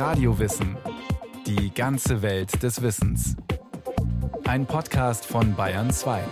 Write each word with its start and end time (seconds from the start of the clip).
Radiowissen. 0.00 0.78
Die 1.46 1.74
ganze 1.74 2.22
Welt 2.22 2.62
des 2.62 2.80
Wissens. 2.80 3.36
Ein 4.44 4.64
Podcast 4.64 5.26
von 5.26 5.54
Bayern 5.54 5.90
2. 5.90 6.24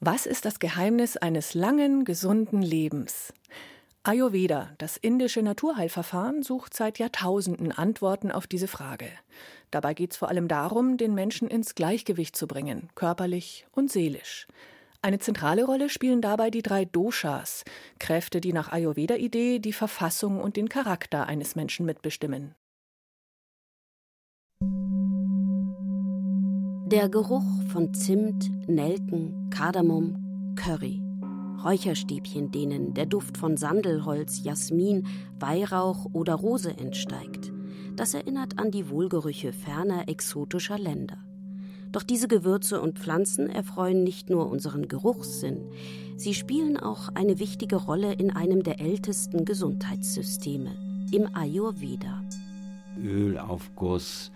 Was 0.00 0.26
ist 0.26 0.44
das 0.44 0.58
Geheimnis 0.58 1.16
eines 1.16 1.54
langen, 1.54 2.04
gesunden 2.04 2.60
Lebens? 2.60 3.32
Ayurveda, 4.02 4.68
das 4.76 4.98
indische 4.98 5.40
Naturheilverfahren, 5.40 6.42
sucht 6.42 6.74
seit 6.74 6.98
Jahrtausenden 6.98 7.72
Antworten 7.72 8.30
auf 8.30 8.46
diese 8.46 8.68
Frage. 8.68 9.08
Dabei 9.70 9.94
geht 9.94 10.10
es 10.10 10.18
vor 10.18 10.28
allem 10.28 10.46
darum, 10.46 10.98
den 10.98 11.14
Menschen 11.14 11.48
ins 11.48 11.74
Gleichgewicht 11.74 12.36
zu 12.36 12.46
bringen, 12.46 12.90
körperlich 12.94 13.66
und 13.72 13.90
seelisch. 13.90 14.46
Eine 15.00 15.20
zentrale 15.20 15.64
Rolle 15.64 15.88
spielen 15.90 16.20
dabei 16.20 16.50
die 16.50 16.62
drei 16.62 16.84
Doshas, 16.84 17.64
Kräfte, 18.00 18.40
die 18.40 18.52
nach 18.52 18.72
Ayurveda-Idee 18.72 19.60
die 19.60 19.72
Verfassung 19.72 20.40
und 20.40 20.56
den 20.56 20.68
Charakter 20.68 21.26
eines 21.26 21.54
Menschen 21.54 21.86
mitbestimmen. 21.86 22.56
Der 26.90 27.08
Geruch 27.08 27.44
von 27.70 27.94
Zimt, 27.94 28.50
Nelken, 28.68 29.50
Kardamom, 29.50 30.54
Curry. 30.56 31.00
Räucherstäbchen, 31.62 32.50
denen 32.50 32.94
der 32.94 33.06
Duft 33.06 33.36
von 33.36 33.56
Sandelholz, 33.56 34.42
Jasmin, 34.42 35.06
Weihrauch 35.38 36.06
oder 36.12 36.34
Rose 36.34 36.70
entsteigt. 36.76 37.52
Das 37.94 38.14
erinnert 38.14 38.58
an 38.58 38.70
die 38.70 38.88
Wohlgerüche 38.88 39.52
ferner 39.52 40.08
exotischer 40.08 40.78
Länder. 40.78 41.27
Doch 41.92 42.02
diese 42.02 42.28
Gewürze 42.28 42.80
und 42.80 42.98
Pflanzen 42.98 43.48
erfreuen 43.48 44.04
nicht 44.04 44.30
nur 44.30 44.50
unseren 44.50 44.88
Geruchssinn, 44.88 45.64
sie 46.16 46.34
spielen 46.34 46.76
auch 46.76 47.08
eine 47.14 47.38
wichtige 47.38 47.76
Rolle 47.76 48.12
in 48.12 48.30
einem 48.30 48.62
der 48.62 48.80
ältesten 48.80 49.44
Gesundheitssysteme, 49.44 50.76
im 51.12 51.34
Ayurveda. 51.34 52.22
Ölaufguss 53.02 54.30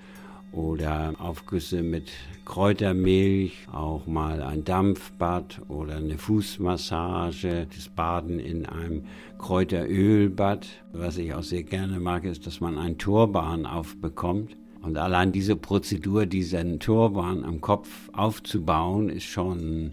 oder 0.53 1.15
Aufgüsse 1.19 1.83
mit 1.83 2.11
Kräutermilch, 2.45 3.67
auch 3.73 4.07
mal 4.07 4.43
ein 4.43 4.65
Dampfbad 4.65 5.63
oder 5.69 5.97
eine 5.97 6.19
Fußmassage, 6.19 7.67
das 7.75 7.89
Baden 7.89 8.39
in 8.39 8.67
einem 8.67 9.05
Kräuterölbad. 9.39 10.67
Was 10.93 11.17
ich 11.17 11.35
auch 11.35 11.43
sehr 11.43 11.63
gerne 11.63 12.01
mag, 12.01 12.25
ist, 12.25 12.47
dass 12.47 12.61
man 12.61 12.79
einen 12.79 12.98
Turban 12.98 13.67
aufbekommt. 13.67 14.57
Und 14.83 14.99
allein 14.99 15.31
diese 15.31 15.55
Prozedur, 15.55 16.27
diesen 16.27 16.81
Turban 16.81 17.45
am 17.45 17.61
Kopf 17.61 18.11
aufzubauen, 18.13 19.09
ist 19.09 19.25
schon 19.25 19.93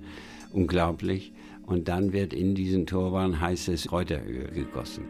unglaublich. 0.51 1.31
Und 1.65 1.87
dann 1.87 2.11
wird 2.11 2.33
in 2.33 2.55
diesen 2.55 2.87
Turban 2.87 3.39
heißes 3.39 3.87
Kräuteröl 3.89 4.49
gegossen. 4.51 5.03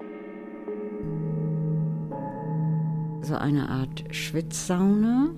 So 3.21 3.35
eine 3.35 3.69
Art 3.69 4.03
Schwitzsauna 4.11 5.29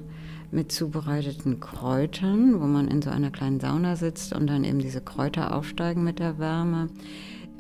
mit 0.50 0.72
zubereiteten 0.72 1.59
Kräutern, 1.59 2.59
wo 2.59 2.66
man 2.66 2.88
in 2.88 3.02
so 3.02 3.09
einer 3.12 3.30
kleinen 3.30 3.59
Sauna 3.59 3.95
sitzt 3.95 4.34
und 4.34 4.47
dann 4.47 4.64
eben 4.64 4.80
diese 4.80 5.02
Kräuter 5.02 5.56
aufsteigen 5.56 6.03
mit 6.03 6.19
der 6.19 6.39
Wärme 6.39 6.89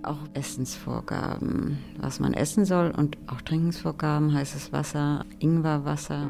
auch 0.03 0.19
Essensvorgaben, 0.33 1.79
was 1.99 2.19
man 2.19 2.33
essen 2.33 2.65
soll 2.65 2.91
und 2.95 3.17
auch 3.27 3.41
Trinkensvorgaben, 3.41 4.33
heißes 4.33 4.71
Wasser, 4.71 5.25
Ingwerwasser. 5.39 6.29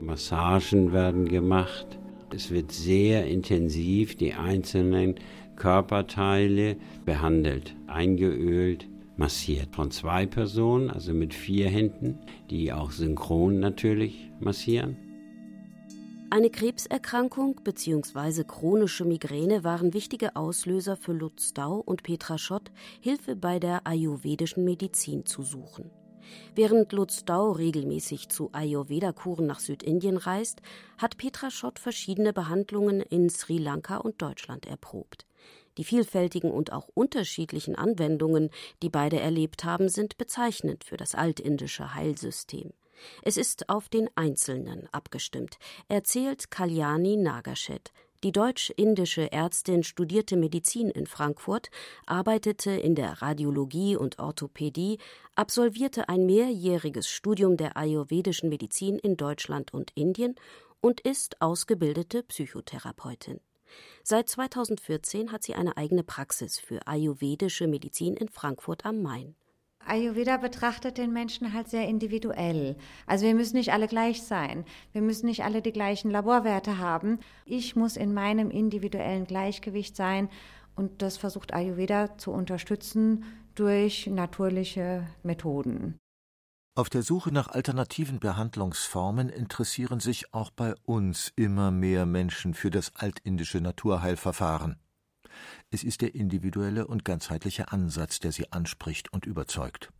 Massagen 0.00 0.92
werden 0.92 1.26
gemacht. 1.26 1.98
Es 2.34 2.50
wird 2.50 2.72
sehr 2.72 3.26
intensiv 3.26 4.16
die 4.16 4.34
einzelnen 4.34 5.14
Körperteile 5.56 6.76
behandelt, 7.04 7.76
eingeölt, 7.86 8.88
massiert 9.16 9.74
von 9.74 9.90
zwei 9.90 10.26
Personen, 10.26 10.90
also 10.90 11.14
mit 11.14 11.32
vier 11.32 11.68
Händen, 11.68 12.18
die 12.50 12.72
auch 12.72 12.90
synchron 12.90 13.60
natürlich 13.60 14.30
massieren. 14.40 14.96
Eine 16.34 16.50
Krebserkrankung 16.50 17.60
bzw. 17.62 18.42
chronische 18.42 19.04
Migräne 19.04 19.62
waren 19.62 19.94
wichtige 19.94 20.34
Auslöser 20.34 20.96
für 20.96 21.12
Lutz 21.12 21.54
Dau 21.54 21.76
und 21.76 22.02
Petra 22.02 22.38
Schott, 22.38 22.72
Hilfe 23.00 23.36
bei 23.36 23.60
der 23.60 23.86
ayurvedischen 23.86 24.64
Medizin 24.64 25.26
zu 25.26 25.44
suchen. 25.44 25.92
Während 26.56 26.90
Lutz 26.90 27.24
Dau 27.24 27.52
regelmäßig 27.52 28.30
zu 28.30 28.50
Ayurveda-Kuren 28.52 29.46
nach 29.46 29.60
Südindien 29.60 30.16
reist, 30.16 30.60
hat 30.98 31.18
Petra 31.18 31.52
Schott 31.52 31.78
verschiedene 31.78 32.32
Behandlungen 32.32 33.00
in 33.00 33.30
Sri 33.30 33.58
Lanka 33.58 33.98
und 33.98 34.20
Deutschland 34.20 34.66
erprobt. 34.66 35.26
Die 35.78 35.84
vielfältigen 35.84 36.50
und 36.50 36.72
auch 36.72 36.88
unterschiedlichen 36.94 37.76
Anwendungen, 37.76 38.50
die 38.82 38.90
beide 38.90 39.20
erlebt 39.20 39.62
haben, 39.62 39.88
sind 39.88 40.18
bezeichnend 40.18 40.82
für 40.82 40.96
das 40.96 41.14
altindische 41.14 41.94
Heilsystem. 41.94 42.72
Es 43.22 43.36
ist 43.36 43.68
auf 43.68 43.88
den 43.88 44.08
Einzelnen 44.14 44.88
abgestimmt, 44.92 45.58
erzählt 45.88 46.50
Kalyani 46.50 47.16
Nagashet. 47.16 47.92
Die 48.24 48.32
deutsch-indische 48.32 49.30
Ärztin 49.32 49.82
studierte 49.82 50.36
Medizin 50.36 50.88
in 50.88 51.06
Frankfurt, 51.06 51.70
arbeitete 52.06 52.70
in 52.70 52.94
der 52.94 53.20
Radiologie 53.20 53.96
und 53.96 54.18
Orthopädie, 54.18 54.98
absolvierte 55.34 56.08
ein 56.08 56.24
mehrjähriges 56.24 57.06
Studium 57.06 57.58
der 57.58 57.76
ayurvedischen 57.76 58.48
Medizin 58.48 58.98
in 58.98 59.18
Deutschland 59.18 59.74
und 59.74 59.90
Indien 59.94 60.36
und 60.80 61.00
ist 61.00 61.42
ausgebildete 61.42 62.22
Psychotherapeutin. 62.22 63.40
Seit 64.02 64.28
2014 64.30 65.30
hat 65.30 65.42
sie 65.42 65.54
eine 65.54 65.76
eigene 65.76 66.02
Praxis 66.02 66.58
für 66.58 66.86
ayurvedische 66.86 67.66
Medizin 67.66 68.16
in 68.16 68.30
Frankfurt 68.30 68.86
am 68.86 69.02
Main. 69.02 69.34
Ayurveda 69.86 70.36
betrachtet 70.36 70.98
den 70.98 71.12
Menschen 71.12 71.52
halt 71.52 71.68
sehr 71.68 71.88
individuell. 71.88 72.76
Also 73.06 73.26
wir 73.26 73.34
müssen 73.34 73.56
nicht 73.56 73.72
alle 73.72 73.88
gleich 73.88 74.22
sein. 74.22 74.64
Wir 74.92 75.02
müssen 75.02 75.26
nicht 75.26 75.44
alle 75.44 75.62
die 75.62 75.72
gleichen 75.72 76.10
Laborwerte 76.10 76.78
haben. 76.78 77.18
Ich 77.44 77.76
muss 77.76 77.96
in 77.96 78.14
meinem 78.14 78.50
individuellen 78.50 79.26
Gleichgewicht 79.26 79.96
sein 79.96 80.28
und 80.76 81.02
das 81.02 81.16
versucht 81.16 81.54
Ayurveda 81.54 82.18
zu 82.18 82.32
unterstützen 82.32 83.24
durch 83.54 84.06
natürliche 84.06 85.06
Methoden. 85.22 85.98
Auf 86.76 86.90
der 86.90 87.02
Suche 87.02 87.30
nach 87.30 87.48
alternativen 87.48 88.18
Behandlungsformen 88.18 89.28
interessieren 89.28 90.00
sich 90.00 90.34
auch 90.34 90.50
bei 90.50 90.74
uns 90.84 91.32
immer 91.36 91.70
mehr 91.70 92.04
Menschen 92.04 92.52
für 92.52 92.70
das 92.70 92.96
altindische 92.96 93.60
Naturheilverfahren. 93.60 94.76
Es 95.70 95.84
ist 95.84 96.00
der 96.00 96.14
individuelle 96.14 96.86
und 96.86 97.04
ganzheitliche 97.04 97.72
Ansatz, 97.72 98.20
der 98.20 98.32
sie 98.32 98.52
anspricht 98.52 99.12
und 99.12 99.26
überzeugt. 99.26 99.90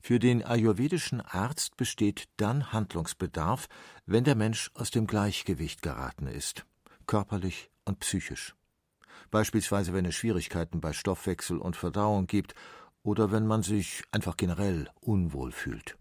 Für 0.00 0.18
den 0.18 0.44
ayurvedischen 0.44 1.20
Arzt 1.20 1.76
besteht 1.76 2.28
dann 2.36 2.72
Handlungsbedarf, 2.72 3.68
wenn 4.06 4.24
der 4.24 4.36
Mensch 4.36 4.70
aus 4.74 4.90
dem 4.90 5.06
Gleichgewicht 5.06 5.82
geraten 5.82 6.26
ist, 6.26 6.66
körperlich 7.06 7.70
und 7.84 8.00
psychisch. 8.00 8.54
Beispielsweise 9.30 9.92
wenn 9.92 10.04
es 10.04 10.14
Schwierigkeiten 10.14 10.80
bei 10.80 10.92
Stoffwechsel 10.92 11.58
und 11.58 11.76
Verdauung 11.76 12.26
gibt 12.26 12.54
oder 13.02 13.32
wenn 13.32 13.46
man 13.46 13.62
sich 13.62 14.02
einfach 14.12 14.36
generell 14.36 14.88
unwohl 15.00 15.52
fühlt. 15.52 15.96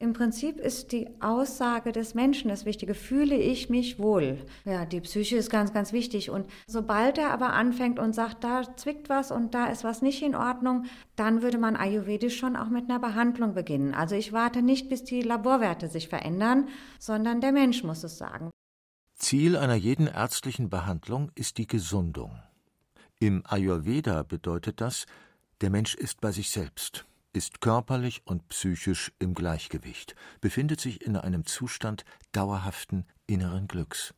Im 0.00 0.12
Prinzip 0.12 0.60
ist 0.60 0.92
die 0.92 1.08
Aussage 1.20 1.90
des 1.90 2.14
Menschen 2.14 2.50
das 2.50 2.64
Wichtige. 2.64 2.94
Fühle 2.94 3.34
ich 3.34 3.68
mich 3.68 3.98
wohl? 3.98 4.38
Ja, 4.64 4.86
die 4.86 5.00
Psyche 5.00 5.36
ist 5.36 5.50
ganz, 5.50 5.72
ganz 5.72 5.92
wichtig. 5.92 6.30
Und 6.30 6.46
sobald 6.68 7.18
er 7.18 7.32
aber 7.32 7.52
anfängt 7.52 7.98
und 7.98 8.14
sagt, 8.14 8.44
da 8.44 8.62
zwickt 8.76 9.08
was 9.08 9.32
und 9.32 9.54
da 9.54 9.66
ist 9.66 9.82
was 9.82 10.00
nicht 10.00 10.22
in 10.22 10.36
Ordnung, 10.36 10.84
dann 11.16 11.42
würde 11.42 11.58
man 11.58 11.74
ayurvedisch 11.74 12.38
schon 12.38 12.54
auch 12.54 12.68
mit 12.68 12.88
einer 12.88 13.00
Behandlung 13.00 13.54
beginnen. 13.54 13.92
Also 13.92 14.14
ich 14.14 14.32
warte 14.32 14.62
nicht, 14.62 14.88
bis 14.88 15.02
die 15.02 15.20
Laborwerte 15.20 15.88
sich 15.88 16.06
verändern, 16.06 16.68
sondern 17.00 17.40
der 17.40 17.50
Mensch 17.50 17.82
muss 17.82 18.04
es 18.04 18.18
sagen. 18.18 18.50
Ziel 19.16 19.56
einer 19.56 19.74
jeden 19.74 20.06
ärztlichen 20.06 20.70
Behandlung 20.70 21.32
ist 21.34 21.58
die 21.58 21.66
Gesundung. 21.66 22.38
Im 23.18 23.42
Ayurveda 23.44 24.22
bedeutet 24.22 24.80
das, 24.80 25.06
der 25.60 25.70
Mensch 25.70 25.96
ist 25.96 26.20
bei 26.20 26.30
sich 26.30 26.50
selbst 26.50 27.04
ist 27.32 27.60
körperlich 27.60 28.22
und 28.24 28.48
psychisch 28.48 29.12
im 29.18 29.34
Gleichgewicht, 29.34 30.14
befindet 30.40 30.80
sich 30.80 31.04
in 31.04 31.16
einem 31.16 31.46
Zustand 31.46 32.04
dauerhaften 32.32 33.04
inneren 33.26 33.68
Glücks. 33.68 34.14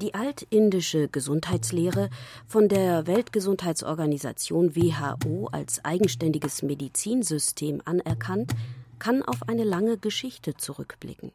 Die 0.00 0.14
altindische 0.14 1.08
Gesundheitslehre, 1.08 2.08
von 2.46 2.68
der 2.68 3.06
Weltgesundheitsorganisation 3.06 4.74
WHO 4.74 5.48
als 5.52 5.84
eigenständiges 5.84 6.62
Medizinsystem 6.62 7.82
anerkannt, 7.84 8.54
kann 8.98 9.22
auf 9.22 9.46
eine 9.46 9.64
lange 9.64 9.98
Geschichte 9.98 10.54
zurückblicken. 10.54 11.32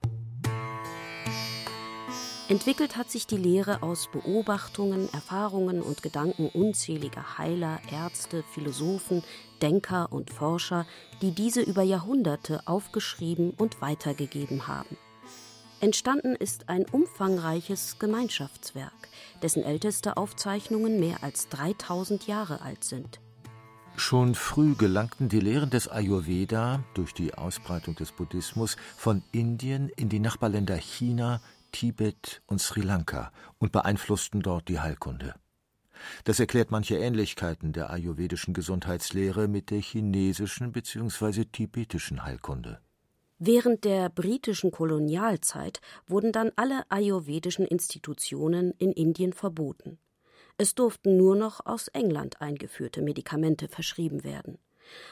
Entwickelt 2.47 2.95
hat 2.95 3.09
sich 3.09 3.25
die 3.25 3.37
Lehre 3.37 3.81
aus 3.81 4.07
Beobachtungen, 4.11 5.11
Erfahrungen 5.11 5.81
und 5.81 6.03
Gedanken 6.03 6.47
unzähliger 6.49 7.39
Heiler, 7.39 7.79
Ärzte, 7.91 8.43
Philosophen, 8.53 9.23
Denker 9.63 10.11
und 10.11 10.29
Forscher, 10.29 10.85
die 11.23 11.31
diese 11.31 11.61
über 11.61 11.81
Jahrhunderte 11.81 12.61
aufgeschrieben 12.67 13.49
und 13.57 13.81
weitergegeben 13.81 14.67
haben. 14.67 14.95
Entstanden 15.79 16.35
ist 16.35 16.69
ein 16.69 16.85
umfangreiches 16.85 17.97
Gemeinschaftswerk, 17.97 19.09
dessen 19.41 19.63
älteste 19.63 20.15
Aufzeichnungen 20.15 20.99
mehr 20.99 21.23
als 21.23 21.49
3000 21.49 22.27
Jahre 22.27 22.61
alt 22.61 22.83
sind. 22.83 23.19
Schon 23.97 24.35
früh 24.35 24.75
gelangten 24.75 25.29
die 25.29 25.39
Lehren 25.39 25.69
des 25.69 25.87
Ayurveda 25.87 26.83
durch 26.93 27.13
die 27.13 27.33
Ausbreitung 27.33 27.95
des 27.95 28.11
Buddhismus 28.11 28.75
von 28.97 29.23
Indien 29.31 29.89
in 29.95 30.09
die 30.09 30.19
Nachbarländer 30.19 30.75
China, 30.75 31.39
Tibet 31.75 32.41
und 32.45 32.61
Sri 32.61 32.79
Lanka 32.79 33.33
und 33.57 33.73
beeinflussten 33.73 34.41
dort 34.41 34.69
die 34.69 34.79
Heilkunde. 34.79 35.35
Das 36.23 36.39
erklärt 36.39 36.71
manche 36.71 36.95
Ähnlichkeiten 36.95 37.73
der 37.73 37.89
ayurvedischen 37.89 38.53
Gesundheitslehre 38.53 39.49
mit 39.49 39.71
der 39.71 39.81
chinesischen 39.81 40.71
bzw. 40.71 41.43
tibetischen 41.43 42.23
Heilkunde. 42.23 42.79
Während 43.39 43.83
der 43.83 44.07
britischen 44.07 44.71
Kolonialzeit 44.71 45.81
wurden 46.07 46.31
dann 46.31 46.53
alle 46.55 46.89
ayurvedischen 46.89 47.65
Institutionen 47.65 48.71
in 48.77 48.93
Indien 48.93 49.33
verboten. 49.33 49.97
Es 50.57 50.75
durften 50.75 51.17
nur 51.17 51.35
noch 51.35 51.65
aus 51.65 51.89
England 51.89 52.39
eingeführte 52.39 53.01
Medikamente 53.01 53.67
verschrieben 53.67 54.23
werden. 54.23 54.59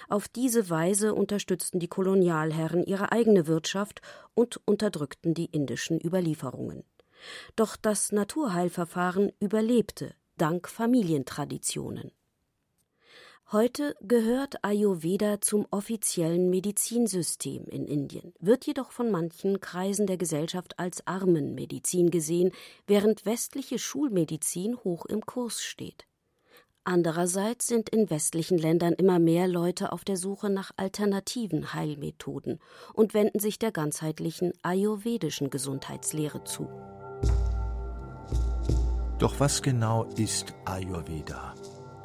Auf 0.10 0.28
diese 0.28 0.70
Weise 0.70 1.14
unterstützten 1.14 1.80
die 1.80 1.88
Kolonialherren 1.88 2.84
ihre 2.84 3.12
eigene 3.12 3.48
Wirtschaft 3.48 4.02
und 4.34 4.62
unterdrückten 4.66 5.34
die 5.34 5.46
indischen 5.46 6.00
Überlieferungen. 6.04 6.84
Doch 7.56 7.76
das 7.76 8.12
Naturheilverfahren 8.12 9.32
überlebte 9.40 10.14
dank 10.38 10.68
Familientraditionen. 10.68 12.12
Heute 13.52 13.96
gehört 14.02 14.64
Ayurveda 14.64 15.40
zum 15.40 15.68
offiziellen 15.70 16.50
Medizinsystem 16.50 17.66
in 17.66 17.86
Indien, 17.86 18.34
wird 18.40 18.66
jedoch 18.66 18.92
von 18.92 19.12
manchen 19.12 19.60
Kreisen 19.60 20.08
der 20.08 20.18
Gesellschaft 20.18 20.80
als 20.80 21.06
Armenmedizin 21.06 22.10
gesehen, 22.10 22.52
während 22.88 23.28
westliche 23.28 23.78
Schulmedizin 23.78 24.78
hoch 24.78 25.06
im 25.06 25.22
Kurs 25.22 25.62
steht. 25.62 26.08
Andererseits 26.86 27.68
sind 27.68 27.90
in 27.90 28.10
westlichen 28.10 28.58
Ländern 28.58 28.92
immer 28.94 29.18
mehr 29.18 29.48
Leute 29.48 29.94
auf 29.94 30.04
der 30.04 30.18
Suche 30.18 30.50
nach 30.50 30.72
alternativen 30.76 31.74
Heilmethoden 31.74 32.60
und 32.94 33.14
wenden 33.14 33.40
sich 33.40 33.58
der 33.58 33.72
ganzheitlichen 33.72 34.52
ayurvedischen 34.64 35.50
Gesundheitslehre 35.50 36.44
zu. 36.44 36.68
Doch 39.18 39.40
was 39.40 39.62
genau 39.62 40.04
ist 40.18 40.54
Ayurveda? 40.66 41.56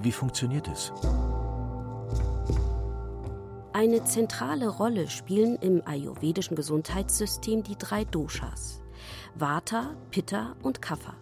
Wie 0.00 0.12
funktioniert 0.12 0.68
es? 0.68 0.92
Eine 3.72 4.04
zentrale 4.04 4.68
Rolle 4.68 5.08
spielen 5.08 5.56
im 5.56 5.82
ayurvedischen 5.84 6.54
Gesundheitssystem 6.54 7.64
die 7.64 7.76
drei 7.76 8.04
Doshas: 8.04 8.80
Vata, 9.34 9.96
Pitta 10.12 10.54
und 10.62 10.80
Kapha. 10.80 11.14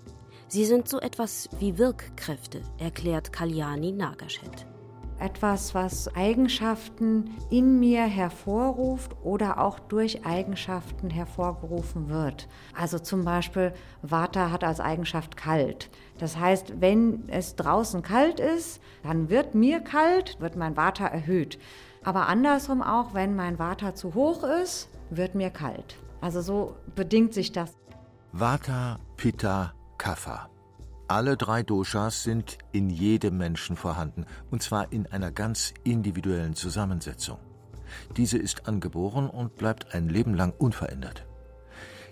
Sie 0.49 0.65
sind 0.65 0.89
so 0.89 1.01
etwas 1.01 1.49
wie 1.59 1.79
Wirkkräfte, 1.79 2.63
erklärt 2.79 3.33
Kalyani 3.33 3.93
Nagashet 3.93 4.67
etwas, 5.19 5.75
was 5.75 6.15
Eigenschaften 6.15 7.31
in 7.51 7.81
mir 7.81 8.03
hervorruft 8.03 9.17
oder 9.23 9.61
auch 9.61 9.79
durch 9.79 10.27
Eigenschaften 10.27 11.11
hervorgerufen 11.11 12.09
wird. 12.09 12.49
Also 12.75 12.99
zum 12.99 13.25
Beispiel 13.25 13.73
Vata 14.03 14.51
hat 14.51 14.65
als 14.65 14.81
Eigenschaft 14.81 15.37
kalt. 15.37 15.91
Das 16.19 16.37
heißt, 16.39 16.81
wenn 16.81 17.25
es 17.29 17.57
draußen 17.57 18.03
kalt 18.03 18.41
ist, 18.41 18.81
dann 19.03 19.31
wird 19.31 19.55
mir 19.55 19.81
kalt, 19.81 20.39
wird 20.41 20.57
mein 20.57 20.77
Vata 20.77 21.07
erhöht. 21.07 21.59
Aber 22.05 22.29
andersrum 22.29 22.83
auch, 22.83 23.15
wenn 23.15 23.35
mein 23.35 23.59
Vata 23.59 23.95
zu 23.95 24.15
hoch 24.15 24.45
ist, 24.45 24.89
wird 25.11 25.35
mir 25.35 25.51
kalt. 25.51 25.97
Also 26.21 26.41
so 26.41 26.77
bedingt 26.95 27.35
sich 27.35 27.53
das. 27.53 27.75
Vata, 28.33 28.99
Pitta, 29.17 29.73
Kapha. 29.99 30.49
Alle 31.09 31.37
drei 31.37 31.63
Doshas 31.63 32.25
sind 32.25 32.59
in 32.73 32.91
jedem 32.91 33.39
Menschen 33.39 33.77
vorhanden, 33.77 34.27
und 34.51 34.63
zwar 34.63 34.93
in 34.93 35.07
einer 35.07 35.31
ganz 35.31 35.73
individuellen 35.85 36.55
Zusammensetzung. 36.55 37.39
Diese 38.17 38.39
ist 38.39 38.67
angeboren 38.67 39.31
und 39.31 39.57
bleibt 39.57 39.95
ein 39.95 40.09
Leben 40.09 40.35
lang 40.35 40.53
unverändert. 40.59 41.25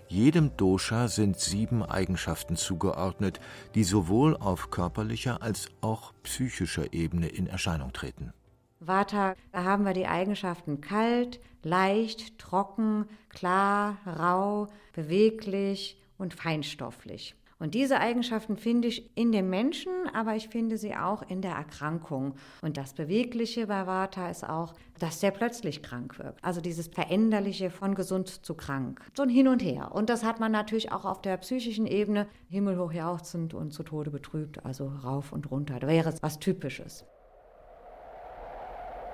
Jedem 0.07 0.55
Dosha 0.55 1.07
sind 1.07 1.39
sieben 1.39 1.83
Eigenschaften 1.83 2.55
zugeordnet, 2.55 3.39
die 3.73 3.83
sowohl 3.83 4.37
auf 4.37 4.69
körperlicher 4.69 5.41
als 5.41 5.69
auch 5.81 6.13
psychischer 6.23 6.93
Ebene 6.93 7.27
in 7.27 7.47
Erscheinung 7.47 7.91
treten. 7.91 8.31
Vata, 8.79 9.35
da 9.51 9.63
haben 9.63 9.83
wir 9.83 9.93
die 9.93 10.05
Eigenschaften 10.05 10.79
kalt, 10.79 11.39
leicht, 11.63 12.37
trocken, 12.37 13.07
klar, 13.29 13.97
rau, 14.05 14.67
beweglich 14.93 15.97
und 16.17 16.33
feinstofflich. 16.35 17.35
Und 17.57 17.73
diese 17.73 17.99
Eigenschaften 17.99 18.57
finde 18.57 18.89
ich 18.89 19.15
in 19.15 19.31
dem 19.31 19.49
Menschen, 19.49 19.91
aber 20.13 20.35
ich 20.35 20.49
finde 20.49 20.77
sie 20.77 20.95
auch 20.95 21.21
in 21.21 21.41
der 21.41 21.53
Erkrankung. 21.53 22.35
Und 22.61 22.75
das 22.75 22.93
Bewegliche 22.93 23.67
bei 23.67 23.87
Vata 23.87 24.29
ist 24.29 24.47
auch, 24.47 24.73
dass 24.99 25.21
der 25.21 25.31
plötzlich 25.31 25.81
krank 25.81 26.19
wird. 26.19 26.37
Also 26.41 26.59
dieses 26.59 26.87
Veränderliche 26.87 27.69
von 27.69 27.95
gesund 27.95 28.27
zu 28.45 28.55
krank. 28.55 28.99
So 29.15 29.23
ein 29.23 29.29
Hin 29.29 29.47
und 29.47 29.63
Her. 29.63 29.91
Und 29.93 30.09
das 30.09 30.25
hat 30.25 30.41
man 30.41 30.51
natürlich 30.51 30.91
auch 30.91 31.05
auf 31.05 31.21
der 31.21 31.37
psychischen 31.37 31.87
Ebene 31.87 32.27
himmelhoch 32.49 32.91
jauchzend 32.91 33.53
und 33.53 33.71
zu 33.71 33.83
Tode 33.83 34.11
betrübt, 34.11 34.65
also 34.65 34.87
rauf 34.87 35.31
und 35.31 35.49
runter. 35.49 35.79
Da 35.79 35.87
wäre 35.87 36.09
es 36.09 36.21
was 36.21 36.39
Typisches. 36.39 37.05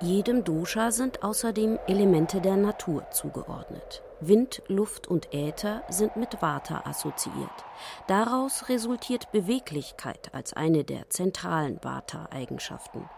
Jedem 0.02 0.42
Dosha 0.42 0.90
sind 0.90 1.22
außerdem 1.22 1.78
Elemente 1.86 2.40
der 2.40 2.56
Natur 2.56 3.08
zugeordnet. 3.12 4.02
Wind, 4.20 4.60
Luft 4.66 5.06
und 5.06 5.32
Äther 5.32 5.84
sind 5.90 6.16
mit 6.16 6.42
Vata 6.42 6.82
assoziiert. 6.84 7.64
Daraus 8.08 8.68
resultiert 8.68 9.30
Beweglichkeit 9.30 10.30
als 10.32 10.54
eine 10.54 10.82
der 10.82 11.08
zentralen 11.08 11.78
Vata-Eigenschaften. 11.84 13.08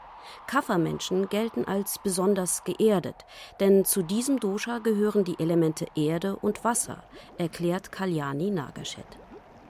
Kaffermenschen 0.47 1.31
gelten 1.31 1.65
als 1.65 1.99
besonders 2.01 2.65
geerdet, 2.65 3.17
denn 3.61 3.87
zu 3.87 4.03
diesem 4.03 4.39
Dosha 4.39 4.77
gehören 4.79 5.25
die 5.25 5.39
Elemente 5.39 5.87
Erde 5.97 6.37
und 6.37 6.65
Wasser, 6.65 7.03
erklärt 7.39 7.93
Kalyani 7.93 8.51
Nagashet. 8.51 9.07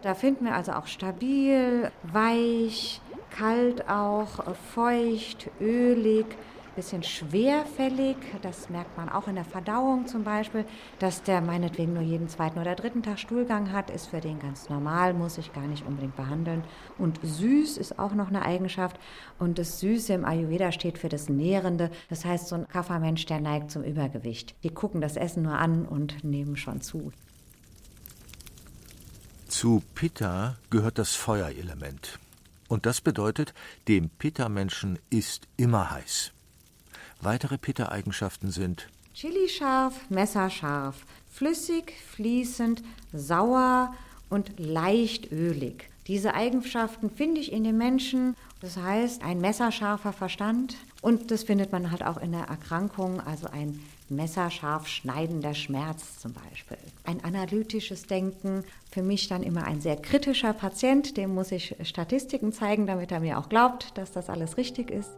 Da 0.02 0.14
finden 0.14 0.46
wir 0.46 0.54
also 0.56 0.72
auch 0.72 0.88
stabil, 0.88 1.92
weich, 2.02 3.00
kalt 3.30 3.88
auch, 3.88 4.44
feucht, 4.74 5.48
ölig, 5.60 6.26
bisschen 6.74 7.02
schwerfällig. 7.02 8.16
Das 8.42 8.68
merkt 8.68 8.96
man 8.96 9.08
auch 9.08 9.28
in 9.28 9.34
der 9.34 9.44
Verdauung 9.44 10.06
zum 10.06 10.24
Beispiel. 10.24 10.64
Dass 10.98 11.22
der 11.22 11.40
meinetwegen 11.40 11.94
nur 11.94 12.02
jeden 12.02 12.28
zweiten 12.28 12.58
oder 12.58 12.74
dritten 12.74 13.02
Tag 13.02 13.18
Stuhlgang 13.18 13.72
hat, 13.72 13.90
ist 13.90 14.06
für 14.06 14.20
den 14.20 14.38
ganz 14.38 14.68
normal, 14.68 15.14
muss 15.14 15.38
ich 15.38 15.52
gar 15.52 15.66
nicht 15.66 15.86
unbedingt 15.86 16.16
behandeln. 16.16 16.62
Und 16.98 17.20
süß 17.22 17.78
ist 17.78 17.98
auch 17.98 18.14
noch 18.14 18.28
eine 18.28 18.44
Eigenschaft. 18.44 18.98
Und 19.38 19.58
das 19.58 19.80
Süße 19.80 20.12
im 20.12 20.24
Ayurveda 20.24 20.72
steht 20.72 20.98
für 20.98 21.08
das 21.08 21.28
Nährende. 21.28 21.90
Das 22.08 22.24
heißt, 22.24 22.48
so 22.48 22.56
ein 22.56 22.68
Kaffermensch, 22.68 23.26
der 23.26 23.40
neigt 23.40 23.70
zum 23.70 23.82
Übergewicht. 23.82 24.54
Die 24.62 24.70
gucken 24.70 25.00
das 25.00 25.16
Essen 25.16 25.42
nur 25.42 25.58
an 25.58 25.86
und 25.86 26.24
nehmen 26.24 26.56
schon 26.56 26.80
zu. 26.80 27.12
Zu 29.48 29.82
Pitta 29.94 30.56
gehört 30.68 30.98
das 30.98 31.14
Feuerelement. 31.14 32.18
Und 32.68 32.86
das 32.86 33.00
bedeutet, 33.00 33.54
dem 33.86 34.10
Pitta-Menschen 34.10 34.98
ist 35.10 35.46
immer 35.56 35.90
heiß. 35.92 36.33
Weitere 37.20 37.58
Pitta-Eigenschaften 37.58 38.50
sind 38.50 38.88
Chili-scharf, 39.14 40.10
messerscharf, 40.10 41.06
flüssig, 41.30 41.94
fließend, 42.10 42.82
sauer 43.12 43.94
und 44.28 44.58
leicht 44.58 45.30
ölig. 45.30 45.88
Diese 46.06 46.34
Eigenschaften 46.34 47.10
finde 47.10 47.40
ich 47.40 47.52
in 47.52 47.64
den 47.64 47.78
Menschen. 47.78 48.36
Das 48.60 48.76
heißt, 48.76 49.22
ein 49.24 49.40
messerscharfer 49.40 50.12
Verstand. 50.12 50.76
Und 51.00 51.30
das 51.30 51.44
findet 51.44 51.72
man 51.72 51.90
halt 51.90 52.02
auch 52.02 52.18
in 52.18 52.32
der 52.32 52.44
Erkrankung, 52.44 53.20
also 53.20 53.46
ein 53.48 53.80
messerscharf 54.10 54.86
schneidender 54.86 55.54
Schmerz 55.54 56.18
zum 56.18 56.34
Beispiel. 56.34 56.76
Ein 57.04 57.24
analytisches 57.24 58.06
Denken, 58.06 58.64
für 58.90 59.02
mich 59.02 59.28
dann 59.28 59.42
immer 59.42 59.64
ein 59.64 59.80
sehr 59.80 59.96
kritischer 59.96 60.52
Patient, 60.52 61.16
dem 61.16 61.34
muss 61.34 61.52
ich 61.52 61.74
Statistiken 61.84 62.52
zeigen, 62.52 62.86
damit 62.86 63.10
er 63.12 63.20
mir 63.20 63.38
auch 63.38 63.48
glaubt, 63.48 63.96
dass 63.96 64.12
das 64.12 64.28
alles 64.28 64.58
richtig 64.58 64.90
ist. 64.90 65.12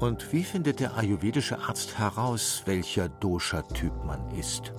Und 0.00 0.32
wie 0.32 0.44
findet 0.44 0.80
der 0.80 0.96
ayurvedische 0.96 1.58
Arzt 1.58 1.98
heraus, 1.98 2.62
welcher 2.64 3.10
Dosha-Typ 3.10 3.92
man 4.06 4.30
ist? 4.30 4.72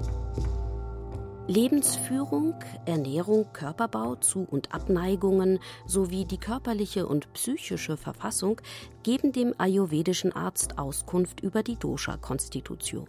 Lebensführung, 1.48 2.56
Ernährung, 2.86 3.46
Körperbau, 3.54 4.16
Zu- 4.16 4.48
und 4.50 4.74
Abneigungen 4.74 5.60
sowie 5.86 6.26
die 6.26 6.40
körperliche 6.40 7.06
und 7.06 7.32
psychische 7.34 7.98
Verfassung 7.98 8.62
geben 9.04 9.32
dem 9.32 9.54
ayurvedischen 9.60 10.32
Arzt 10.36 10.80
Auskunft 10.80 11.42
über 11.42 11.62
die 11.62 11.76
Dosha-Konstitution. 11.76 13.08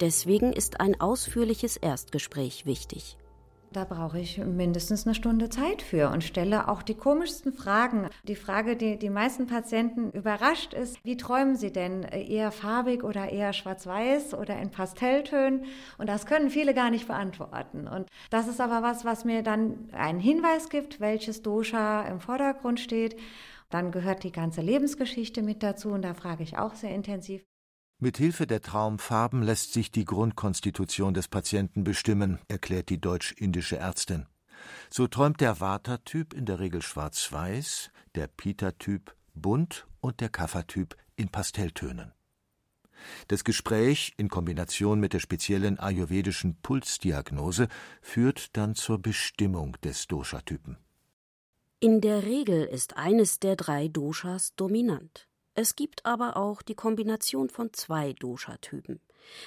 Deswegen 0.00 0.52
ist 0.52 0.80
ein 0.80 1.00
ausführliches 1.00 1.76
Erstgespräch 1.76 2.66
wichtig. 2.66 3.18
Da 3.76 3.84
brauche 3.84 4.18
ich 4.18 4.38
mindestens 4.38 5.06
eine 5.06 5.14
Stunde 5.14 5.50
Zeit 5.50 5.82
für 5.82 6.08
und 6.08 6.24
stelle 6.24 6.68
auch 6.68 6.80
die 6.80 6.94
komischsten 6.94 7.52
Fragen. 7.52 8.08
Die 8.26 8.34
Frage, 8.34 8.74
die 8.74 8.98
die 8.98 9.10
meisten 9.10 9.46
Patienten 9.46 10.12
überrascht 10.12 10.72
ist, 10.72 10.96
wie 11.04 11.18
träumen 11.18 11.56
sie 11.56 11.70
denn? 11.70 12.02
Eher 12.04 12.52
farbig 12.52 13.04
oder 13.04 13.28
eher 13.28 13.52
schwarz-weiß 13.52 14.32
oder 14.32 14.58
in 14.58 14.70
Pastelltönen? 14.70 15.66
Und 15.98 16.08
das 16.08 16.24
können 16.24 16.48
viele 16.48 16.72
gar 16.72 16.88
nicht 16.88 17.06
beantworten. 17.06 17.86
Und 17.86 18.08
das 18.30 18.48
ist 18.48 18.62
aber 18.62 18.82
was, 18.82 19.04
was 19.04 19.26
mir 19.26 19.42
dann 19.42 19.90
einen 19.92 20.20
Hinweis 20.20 20.70
gibt, 20.70 20.98
welches 20.98 21.42
Dosha 21.42 22.00
im 22.08 22.20
Vordergrund 22.20 22.80
steht. 22.80 23.14
Dann 23.68 23.90
gehört 23.90 24.24
die 24.24 24.32
ganze 24.32 24.62
Lebensgeschichte 24.62 25.42
mit 25.42 25.62
dazu 25.62 25.90
und 25.90 26.00
da 26.00 26.14
frage 26.14 26.42
ich 26.42 26.56
auch 26.56 26.74
sehr 26.76 26.94
intensiv. 26.94 27.44
Mit 27.98 28.18
Hilfe 28.18 28.46
der 28.46 28.60
Traumfarben 28.60 29.42
lässt 29.42 29.72
sich 29.72 29.90
die 29.90 30.04
Grundkonstitution 30.04 31.14
des 31.14 31.28
Patienten 31.28 31.82
bestimmen, 31.82 32.38
erklärt 32.46 32.90
die 32.90 33.00
deutsch-indische 33.00 33.78
Ärztin. 33.78 34.26
So 34.90 35.06
träumt 35.06 35.40
der 35.40 35.60
Vata-Typ 35.60 36.34
in 36.34 36.44
der 36.44 36.58
Regel 36.58 36.82
schwarz-weiß, 36.82 37.90
der 38.14 38.26
Pita-Typ 38.26 39.14
bunt 39.34 39.86
und 40.00 40.20
der 40.20 40.28
Kapha-Typ 40.28 40.94
in 41.16 41.30
Pastelltönen. 41.30 42.12
Das 43.28 43.44
Gespräch 43.44 44.12
in 44.18 44.28
Kombination 44.28 45.00
mit 45.00 45.14
der 45.14 45.20
speziellen 45.20 45.78
ayurvedischen 45.78 46.56
Pulsdiagnose 46.60 47.68
führt 48.02 48.58
dann 48.58 48.74
zur 48.74 48.98
Bestimmung 48.98 49.76
des 49.82 50.06
Dosha-Typen. 50.06 50.76
In 51.80 52.02
der 52.02 52.24
Regel 52.24 52.64
ist 52.64 52.98
eines 52.98 53.38
der 53.38 53.56
drei 53.56 53.88
Doshas 53.88 54.54
dominant. 54.54 55.28
Es 55.58 55.74
gibt 55.74 56.04
aber 56.04 56.36
auch 56.36 56.60
die 56.60 56.74
Kombination 56.74 57.48
von 57.48 57.72
zwei 57.72 58.12
Dosha-Typen. 58.12 59.00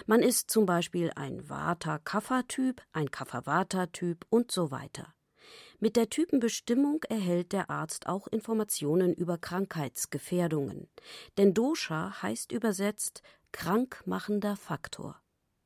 Man 0.07 0.23
ist 0.23 0.49
zum 0.49 0.65
Beispiel 0.65 1.11
ein 1.15 1.47
Vata-Kapha-Typ, 1.47 2.81
ein 2.93 3.11
Kapha-Vata-Typ 3.11 4.25
und 4.31 4.51
so 4.51 4.71
weiter. 4.71 5.13
Mit 5.79 5.95
der 5.95 6.09
Typenbestimmung 6.09 7.03
erhält 7.03 7.51
der 7.51 7.69
Arzt 7.69 8.07
auch 8.07 8.25
Informationen 8.25 9.13
über 9.13 9.37
Krankheitsgefährdungen. 9.37 10.89
Denn 11.37 11.53
Dosha 11.53 12.23
heißt 12.23 12.51
übersetzt 12.53 13.21
krankmachender 13.51 14.55
Faktor. 14.55 15.21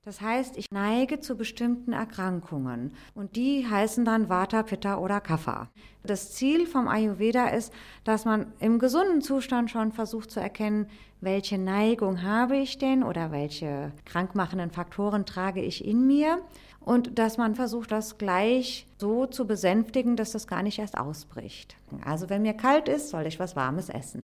Das 0.05 0.19
heißt, 0.19 0.57
ich 0.57 0.65
neige 0.69 1.22
zu 1.22 1.38
bestimmten 1.38 1.93
Erkrankungen 1.93 2.93
und 3.15 3.38
die 3.38 3.65
heißen 3.65 4.03
dann 4.03 4.27
Vata, 4.27 4.63
Pitta 4.63 4.98
oder 4.98 5.22
Kapha. 5.22 5.69
Das 6.03 6.33
Ziel 6.33 6.67
vom 6.67 6.89
Ayurveda 6.89 7.48
ist, 7.48 7.72
dass 8.03 8.25
man 8.25 8.51
im 8.60 8.79
gesunden 8.79 9.22
Zustand 9.22 9.72
schon 9.72 9.93
versucht 9.93 10.29
zu 10.29 10.41
erkennen, 10.41 10.88
welche 11.22 11.57
Neigung 11.57 12.22
habe 12.22 12.57
ich 12.57 12.77
denn 12.77 13.01
oder 13.01 13.31
welche 13.31 13.93
krankmachenden 14.03 14.72
Faktoren 14.72 15.25
trage 15.25 15.62
ich 15.62 15.86
in 15.86 16.05
mir 16.05 16.41
und 16.81 17.17
dass 17.17 17.38
man 17.38 17.55
versucht, 17.55 17.93
das 17.93 18.17
gleich 18.17 18.88
so 18.98 19.25
zu 19.25 19.48
besänftigen, 19.48 20.17
dass 20.17 20.33
das 20.33 20.48
gar 20.48 20.63
nicht 20.63 20.79
erst 20.79 20.98
ausbricht. 20.98 21.77
Also 22.03 22.29
wenn 22.29 22.41
mir 22.41 22.55
kalt 22.55 22.89
ist, 22.89 23.07
soll 23.07 23.25
ich 23.25 23.39
was 23.39 23.55
Warmes 23.55 23.88
essen. 23.88 24.19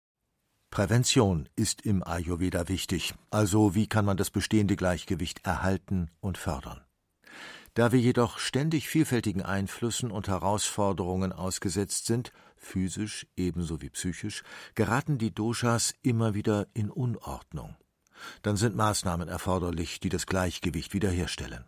Prävention 0.75 1.49
ist 1.55 1.83
im 1.83 2.03
Ayurveda 2.03 2.69
wichtig. 2.69 3.15
Also 3.31 3.77
wie 3.77 3.87
kann 3.87 4.05
man 4.05 4.17
das 4.17 4.31
bestehende 4.31 4.75
Gleichgewicht 4.75 5.47
erhalten 5.47 6.11
und 6.19 6.37
fördern? 6.37 6.81
Da 7.75 7.93
wir 7.93 8.01
jedoch 8.01 8.41
ständig 8.41 8.89
vielfältigen 8.89 9.41
Einflüssen 9.41 10.11
und 10.11 10.27
Herausforderungen 10.27 11.33
ausgesetzt 11.33 12.07
sind, 12.07 12.33
physisch 12.57 13.25
ebenso 13.37 13.83
wie 13.83 13.91
psychisch, 13.91 14.43
geraten 14.75 15.17
die 15.17 15.33
Doshas 15.33 15.95
immer 16.03 16.35
wieder 16.35 16.67
in 16.75 16.91
Unordnung. 16.91 17.77
Dann 18.43 18.57
sind 18.57 18.75
Maßnahmen 18.75 19.29
erforderlich, 19.29 20.01
die 20.01 20.09
das 20.09 20.27
Gleichgewicht 20.27 20.93
wiederherstellen. 20.93 21.67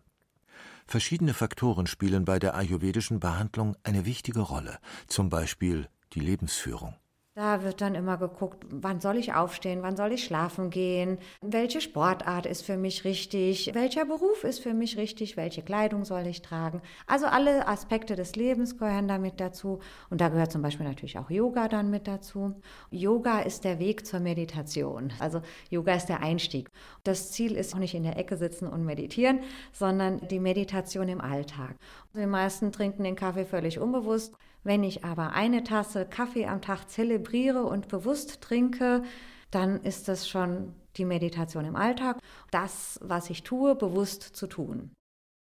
Verschiedene 0.84 1.32
Faktoren 1.32 1.86
spielen 1.86 2.24
bei 2.24 2.40
der 2.40 2.56
ayurvedischen 2.56 3.20
Behandlung 3.20 3.76
eine 3.84 4.04
wichtige 4.04 4.40
Rolle, 4.40 4.80
zum 5.06 5.28
Beispiel 5.28 5.88
die 6.12 6.20
Lebensführung. 6.20 6.96
Da 7.36 7.62
wird 7.62 7.82
dann 7.82 7.94
immer 7.94 8.16
geguckt, 8.16 8.64
wann 8.70 8.98
soll 9.02 9.18
ich 9.18 9.34
aufstehen, 9.34 9.82
wann 9.82 9.94
soll 9.94 10.10
ich 10.12 10.24
schlafen 10.24 10.70
gehen, 10.70 11.18
welche 11.42 11.82
Sportart 11.82 12.46
ist 12.46 12.62
für 12.62 12.78
mich 12.78 13.04
richtig, 13.04 13.72
welcher 13.74 14.06
Beruf 14.06 14.42
ist 14.42 14.60
für 14.60 14.72
mich 14.72 14.96
richtig, 14.96 15.36
welche 15.36 15.60
Kleidung 15.60 16.06
soll 16.06 16.26
ich 16.26 16.40
tragen. 16.40 16.80
Also 17.06 17.26
alle 17.26 17.68
Aspekte 17.68 18.16
des 18.16 18.36
Lebens 18.36 18.78
gehören 18.78 19.06
damit 19.06 19.38
dazu. 19.38 19.80
Und 20.08 20.22
da 20.22 20.30
gehört 20.30 20.50
zum 20.50 20.62
Beispiel 20.62 20.86
natürlich 20.86 21.18
auch 21.18 21.28
Yoga 21.28 21.68
dann 21.68 21.90
mit 21.90 22.08
dazu. 22.08 22.54
Yoga 22.90 23.40
ist 23.40 23.64
der 23.64 23.78
Weg 23.80 24.06
zur 24.06 24.20
Meditation. 24.20 25.12
Also 25.18 25.42
Yoga 25.68 25.92
ist 25.92 26.06
der 26.06 26.22
Einstieg. 26.22 26.70
Das 27.04 27.32
Ziel 27.32 27.54
ist 27.54 27.74
auch 27.74 27.80
nicht 27.80 27.94
in 27.94 28.04
der 28.04 28.16
Ecke 28.16 28.38
sitzen 28.38 28.66
und 28.66 28.86
meditieren, 28.86 29.40
sondern 29.72 30.26
die 30.28 30.40
Meditation 30.40 31.10
im 31.10 31.20
Alltag. 31.20 31.76
Die 32.16 32.24
meisten 32.24 32.72
trinken 32.72 33.04
den 33.04 33.14
Kaffee 33.14 33.44
völlig 33.44 33.78
unbewusst. 33.78 34.34
Wenn 34.64 34.82
ich 34.82 35.04
aber 35.04 35.32
eine 35.32 35.64
Tasse 35.64 36.06
Kaffee 36.06 36.46
am 36.46 36.62
Tag 36.62 36.88
zelebriere 36.88 37.64
und 37.64 37.88
bewusst 37.88 38.40
trinke, 38.40 39.02
dann 39.50 39.82
ist 39.82 40.08
das 40.08 40.26
schon 40.26 40.74
die 40.96 41.04
Meditation 41.04 41.66
im 41.66 41.76
Alltag, 41.76 42.18
das, 42.50 42.98
was 43.02 43.28
ich 43.28 43.42
tue, 43.42 43.74
bewusst 43.74 44.22
zu 44.22 44.46
tun. 44.46 44.92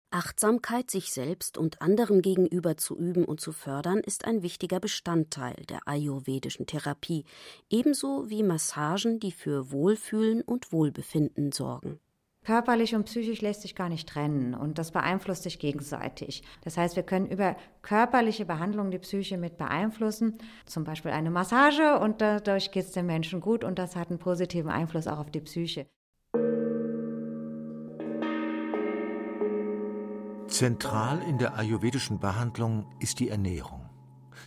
Achtsamkeit 0.10 0.90
sich 0.90 1.12
selbst 1.12 1.58
und 1.58 1.82
anderen 1.82 2.22
gegenüber 2.22 2.76
zu 2.78 2.98
üben 2.98 3.24
und 3.24 3.40
zu 3.40 3.52
fördern, 3.52 4.00
ist 4.00 4.26
ein 4.26 4.42
wichtiger 4.42 4.80
Bestandteil 4.80 5.56
der 5.70 5.88
ayurvedischen 5.88 6.66
Therapie, 6.66 7.26
ebenso 7.70 8.30
wie 8.30 8.42
Massagen, 8.42 9.20
die 9.20 9.32
für 9.32 9.70
Wohlfühlen 9.72 10.42
und 10.42 10.72
Wohlbefinden 10.72 11.52
sorgen. 11.52 12.00
Körperlich 12.48 12.96
und 12.96 13.04
psychisch 13.04 13.42
lässt 13.42 13.64
sich 13.64 13.76
gar 13.76 13.90
nicht 13.90 14.08
trennen 14.08 14.54
und 14.54 14.78
das 14.78 14.92
beeinflusst 14.92 15.44
sich 15.44 15.60
gegenseitig. 15.60 16.44
Das 16.62 16.78
heißt, 16.78 16.96
wir 16.96 17.04
können 17.04 17.26
über 17.26 17.58
körperliche 17.82 18.46
Behandlung 18.46 18.90
die 18.90 19.00
Psyche 19.00 19.38
mit 19.38 19.58
beeinflussen, 19.58 20.38
zum 20.66 20.86
Beispiel 20.86 21.12
eine 21.12 21.30
Massage 21.30 22.00
und 22.00 22.22
dadurch 22.22 22.72
geht 22.72 22.86
es 22.86 22.94
dem 22.94 23.08
Menschen 23.08 23.42
gut 23.42 23.66
und 23.66 23.78
das 23.78 23.98
hat 23.98 24.12
einen 24.12 24.20
positiven 24.20 24.72
Einfluss 24.72 25.08
auch 25.08 25.20
auf 25.20 25.30
die 25.30 25.42
Psyche. 25.42 25.88
Zentral 30.48 31.22
in 31.28 31.40
der 31.40 31.58
ayurvedischen 31.58 32.22
Behandlung 32.22 32.86
ist 33.02 33.20
die 33.20 33.28
Ernährung. 33.28 33.90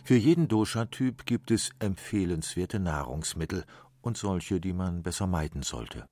Für 0.03 0.15
jeden 0.15 0.47
Dosha-Typ 0.47 1.27
gibt 1.27 1.51
es 1.51 1.69
empfehlenswerte 1.77 2.79
Nahrungsmittel 2.79 3.63
und 4.01 4.17
solche, 4.17 4.59
die 4.59 4.73
man 4.73 5.03
besser 5.03 5.27
meiden 5.27 5.61
sollte. 5.61 6.07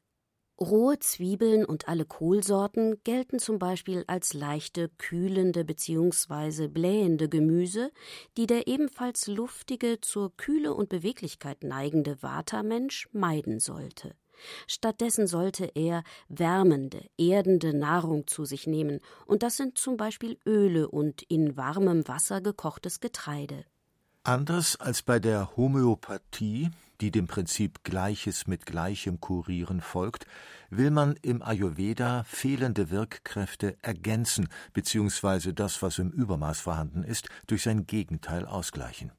Rohe 0.59 0.99
Zwiebeln 0.99 1.63
und 1.63 1.87
alle 1.87 2.03
Kohlsorten 2.03 3.01
gelten 3.05 3.39
zum 3.39 3.59
Beispiel 3.59 4.03
als 4.07 4.33
leichte, 4.33 4.89
kühlende 4.97 5.63
bzw. 5.63 6.67
blähende 6.67 7.29
Gemüse, 7.29 7.91
die 8.35 8.45
der 8.45 8.67
ebenfalls 8.67 9.27
luftige, 9.27 10.01
zur 10.01 10.35
Kühle 10.35 10.73
und 10.73 10.89
Beweglichkeit 10.89 11.63
neigende 11.63 12.21
Vata-Mensch 12.21 13.07
meiden 13.13 13.59
sollte. 13.59 14.15
Stattdessen 14.67 15.27
sollte 15.27 15.71
er 15.75 16.03
wärmende, 16.27 17.05
erdende 17.17 17.73
Nahrung 17.73 18.27
zu 18.27 18.43
sich 18.45 18.67
nehmen, 18.67 18.99
und 19.25 19.43
das 19.43 19.55
sind 19.55 19.77
zum 19.77 19.95
Beispiel 19.95 20.37
Öle 20.45 20.89
und 20.89 21.21
in 21.23 21.55
warmem 21.55 22.07
Wasser 22.07 22.41
gekochtes 22.41 22.99
Getreide. 22.99 23.65
Anders 24.23 24.75
als 24.75 25.01
bei 25.01 25.19
der 25.19 25.55
Homöopathie 25.55 26.69
die 27.01 27.11
dem 27.11 27.27
Prinzip 27.27 27.83
Gleiches 27.83 28.47
mit 28.47 28.65
Gleichem 28.65 29.19
kurieren 29.19 29.81
folgt, 29.81 30.25
will 30.69 30.91
man 30.91 31.15
im 31.21 31.41
Ayurveda 31.41 32.23
fehlende 32.23 32.89
Wirkkräfte 32.89 33.77
ergänzen 33.81 34.49
bzw. 34.73 35.53
das, 35.53 35.81
was 35.81 35.99
im 35.99 36.11
Übermaß 36.11 36.59
vorhanden 36.61 37.03
ist, 37.03 37.29
durch 37.47 37.63
sein 37.63 37.87
Gegenteil 37.87 38.45
ausgleichen. 38.45 39.11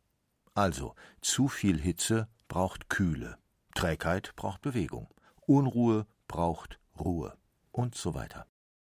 Also, 0.54 0.94
zu 1.20 1.48
viel 1.48 1.80
Hitze 1.80 2.28
braucht 2.48 2.88
Kühle, 2.88 3.38
Trägheit 3.74 4.32
braucht 4.36 4.62
Bewegung, 4.62 5.08
Unruhe 5.46 6.06
braucht 6.28 6.78
Ruhe 6.98 7.36
und 7.72 7.94
so 7.94 8.14
weiter. 8.14 8.46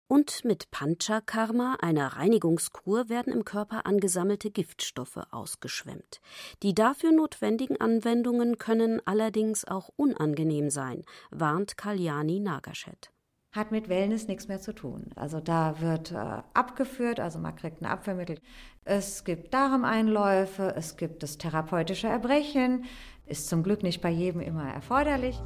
Und 0.07 0.45
mit 0.45 0.71
Panchakarma, 0.71 1.79
einer 1.81 2.09
Reinigungskur, 2.09 3.09
werden 3.09 3.33
im 3.33 3.45
Körper 3.45 3.87
angesammelte 3.87 4.51
Giftstoffe 4.51 5.21
ausgeschwemmt. 5.31 6.21
Die 6.63 6.75
dafür 6.75 7.11
notwendigen 7.11 7.81
Anwendungen 7.81 8.59
können 8.59 9.01
allerdings 9.07 9.65
auch 9.65 9.91
unangenehm 9.97 10.71
sein, 10.71 11.05
warnt 11.31 11.79
Kalyani 11.79 12.41
Nagashet 12.41 13.11
hat 13.55 13.71
mit 13.71 13.89
Wellness 13.89 14.27
nichts 14.27 14.49
mehr 14.49 14.61
zu 14.61 14.75
tun. 14.75 15.11
Also 15.15 15.39
da 15.41 15.81
wird 15.81 16.11
äh, 16.11 16.43
abgeführt, 16.55 17.21
also 17.21 17.39
man 17.39 17.55
kriegt 17.55 17.81
ein 17.81 17.87
Abführmittel. 17.87 18.41
Es 18.85 19.25
gibt 19.25 19.55
Darmeinläufe, 19.55 20.75
es 20.77 20.97
gibt 20.97 21.23
das 21.23 21.39
therapeutische 21.39 22.09
Erbrechen, 22.09 22.85
ist 23.27 23.49
zum 23.49 23.63
Glück 23.63 23.83
nicht 23.83 24.03
bei 24.03 24.11
jedem 24.11 24.41
immer 24.41 24.69
erforderlich. 24.69 25.39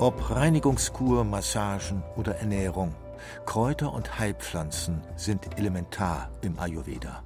Ob 0.00 0.30
Reinigungskur, 0.30 1.24
Massagen 1.24 2.02
oder 2.16 2.36
Ernährung, 2.36 2.94
Kräuter 3.44 3.92
und 3.92 4.18
Heilpflanzen 4.18 5.02
sind 5.14 5.58
elementar 5.58 6.30
im 6.40 6.58
Ayurveda. 6.58 7.22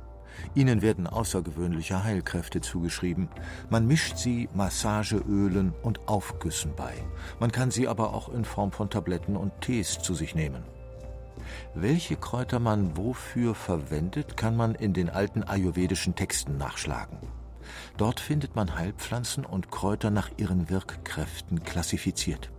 Ihnen 0.56 0.82
werden 0.82 1.06
außergewöhnliche 1.06 2.02
Heilkräfte 2.02 2.60
zugeschrieben. 2.60 3.28
Man 3.70 3.86
mischt 3.86 4.16
sie 4.16 4.48
Massageölen 4.54 5.72
und 5.84 6.08
Aufgüssen 6.08 6.72
bei. 6.74 6.94
Man 7.38 7.52
kann 7.52 7.70
sie 7.70 7.86
aber 7.86 8.12
auch 8.12 8.28
in 8.28 8.44
Form 8.44 8.72
von 8.72 8.90
Tabletten 8.90 9.36
und 9.36 9.52
Tees 9.60 10.00
zu 10.00 10.12
sich 10.12 10.34
nehmen. 10.34 10.64
Welche 11.76 12.16
Kräuter 12.16 12.58
man 12.58 12.96
wofür 12.96 13.54
verwendet, 13.54 14.36
kann 14.36 14.56
man 14.56 14.74
in 14.74 14.94
den 14.94 15.10
alten 15.10 15.44
ayurvedischen 15.44 16.16
Texten 16.16 16.56
nachschlagen. 16.56 17.18
Dort 17.96 18.18
findet 18.18 18.56
man 18.56 18.76
Heilpflanzen 18.76 19.44
und 19.44 19.70
Kräuter 19.70 20.10
nach 20.10 20.30
ihren 20.38 20.70
Wirkkräften 20.70 21.62
klassifiziert. 21.62 22.50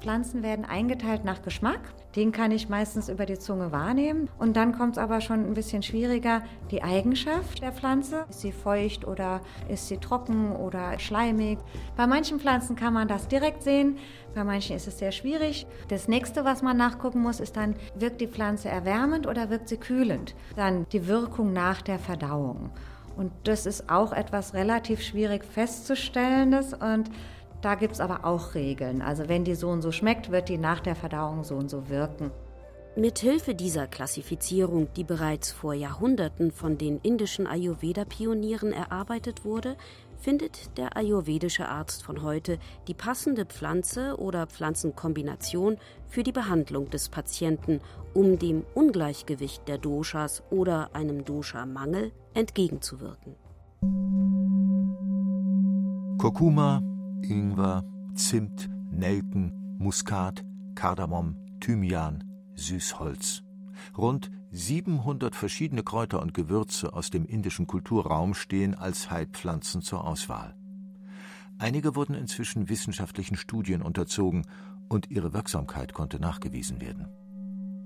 Pflanzen 0.00 0.42
werden 0.42 0.64
eingeteilt 0.64 1.24
nach 1.24 1.42
Geschmack. 1.42 1.80
Den 2.16 2.32
kann 2.32 2.50
ich 2.50 2.68
meistens 2.68 3.08
über 3.08 3.26
die 3.26 3.38
Zunge 3.38 3.70
wahrnehmen. 3.70 4.28
Und 4.38 4.56
dann 4.56 4.76
kommt 4.76 4.96
es 4.96 4.98
aber 4.98 5.20
schon 5.20 5.44
ein 5.44 5.54
bisschen 5.54 5.82
schwieriger, 5.82 6.42
die 6.70 6.82
Eigenschaft 6.82 7.62
der 7.62 7.72
Pflanze. 7.72 8.24
Ist 8.28 8.40
sie 8.40 8.52
feucht 8.52 9.06
oder 9.06 9.40
ist 9.68 9.88
sie 9.88 9.98
trocken 9.98 10.56
oder 10.56 10.98
schleimig? 10.98 11.58
Bei 11.96 12.06
manchen 12.06 12.40
Pflanzen 12.40 12.76
kann 12.76 12.94
man 12.94 13.08
das 13.08 13.28
direkt 13.28 13.62
sehen, 13.62 13.98
bei 14.34 14.44
manchen 14.44 14.76
ist 14.76 14.86
es 14.88 14.98
sehr 14.98 15.12
schwierig. 15.12 15.66
Das 15.88 16.08
nächste, 16.08 16.44
was 16.44 16.62
man 16.62 16.76
nachgucken 16.76 17.20
muss, 17.20 17.40
ist 17.40 17.56
dann, 17.56 17.74
wirkt 17.94 18.20
die 18.20 18.28
Pflanze 18.28 18.68
erwärmend 18.68 19.26
oder 19.26 19.50
wirkt 19.50 19.68
sie 19.68 19.76
kühlend? 19.76 20.34
Dann 20.56 20.86
die 20.92 21.06
Wirkung 21.08 21.52
nach 21.52 21.82
der 21.82 21.98
Verdauung. 21.98 22.70
Und 23.16 23.32
das 23.44 23.66
ist 23.66 23.90
auch 23.90 24.12
etwas 24.12 24.54
relativ 24.54 25.02
schwierig 25.02 25.44
festzustellendes 25.44 26.72
und 26.72 27.10
da 27.62 27.74
gibt 27.74 27.94
es 27.94 28.00
aber 28.00 28.24
auch 28.24 28.54
Regeln. 28.54 29.02
Also 29.02 29.28
wenn 29.28 29.44
die 29.44 29.54
so 29.54 29.68
und 29.68 29.82
so 29.82 29.92
schmeckt, 29.92 30.30
wird 30.30 30.48
die 30.48 30.58
nach 30.58 30.80
der 30.80 30.96
Verdauung 30.96 31.44
so 31.44 31.56
und 31.56 31.70
so 31.70 31.88
wirken. 31.88 32.30
Mithilfe 32.96 33.54
dieser 33.54 33.86
Klassifizierung, 33.86 34.88
die 34.96 35.04
bereits 35.04 35.52
vor 35.52 35.74
Jahrhunderten 35.74 36.50
von 36.50 36.76
den 36.76 36.98
indischen 36.98 37.46
Ayurveda-Pionieren 37.46 38.72
erarbeitet 38.72 39.44
wurde, 39.44 39.76
findet 40.18 40.76
der 40.76 40.96
ayurvedische 40.96 41.68
Arzt 41.68 42.02
von 42.02 42.22
heute 42.22 42.58
die 42.88 42.94
passende 42.94 43.46
Pflanze 43.46 44.18
oder 44.18 44.46
Pflanzenkombination 44.46 45.78
für 46.08 46.22
die 46.22 46.32
Behandlung 46.32 46.90
des 46.90 47.08
Patienten, 47.08 47.80
um 48.12 48.38
dem 48.38 48.64
Ungleichgewicht 48.74 49.66
der 49.68 49.78
Doshas 49.78 50.42
oder 50.50 50.90
einem 50.92 51.24
Dosha-Mangel 51.24 52.12
entgegenzuwirken. 52.34 53.36
Kurkuma, 56.18 56.82
Ingwer, 57.22 57.84
Zimt, 58.14 58.68
Nelken, 58.90 59.52
Muskat, 59.78 60.44
Kardamom, 60.74 61.36
Thymian, 61.60 62.24
Süßholz. 62.54 63.42
Rund 63.96 64.30
700 64.52 65.34
verschiedene 65.34 65.82
Kräuter 65.82 66.20
und 66.20 66.34
Gewürze 66.34 66.92
aus 66.92 67.10
dem 67.10 67.24
indischen 67.24 67.66
Kulturraum 67.66 68.34
stehen 68.34 68.74
als 68.74 69.10
Heilpflanzen 69.10 69.80
zur 69.82 70.04
Auswahl. 70.04 70.56
Einige 71.58 71.94
wurden 71.94 72.14
inzwischen 72.14 72.68
wissenschaftlichen 72.68 73.36
Studien 73.36 73.82
unterzogen 73.82 74.46
und 74.88 75.10
ihre 75.10 75.32
Wirksamkeit 75.32 75.92
konnte 75.92 76.18
nachgewiesen 76.18 76.80
werden. 76.80 77.06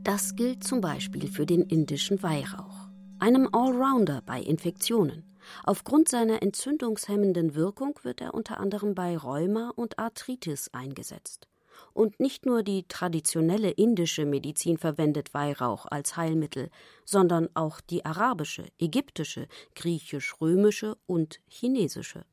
Das 0.05 0.37
gilt 0.37 0.65
zum 0.65 0.81
Beispiel 0.81 1.29
für 1.29 1.47
den 1.47 1.63
indischen 1.63 2.23
Weihrauch, 2.23 2.89
einem 3.19 3.49
Allrounder 3.53 4.23
bei 4.25 4.41
Infektionen. 4.41 5.25
Aufgrund 5.65 6.09
seiner 6.09 6.43
entzündungshemmenden 6.43 7.55
Wirkung 7.55 7.99
wird 8.03 8.21
er 8.21 8.35
unter 8.35 8.59
anderem 8.61 8.95
bei 8.95 9.17
Rheuma 9.17 9.73
und 9.75 9.99
Arthritis 9.99 10.71
eingesetzt. 10.73 11.49
Und 11.93 12.21
nicht 12.21 12.47
nur 12.47 12.63
die 12.63 12.87
traditionelle 12.89 13.71
indische 13.71 14.27
Medizin 14.27 14.79
verwendet 14.79 15.35
Weihrauch 15.35 15.87
als 15.87 16.17
Heilmittel, 16.17 16.71
sondern 17.05 17.49
auch 17.55 17.81
die 17.81 18.05
arabische, 18.05 18.67
ägyptische, 18.79 19.49
griechisch-römische 19.75 20.97
und 21.07 21.41
chinesische. 21.49 22.25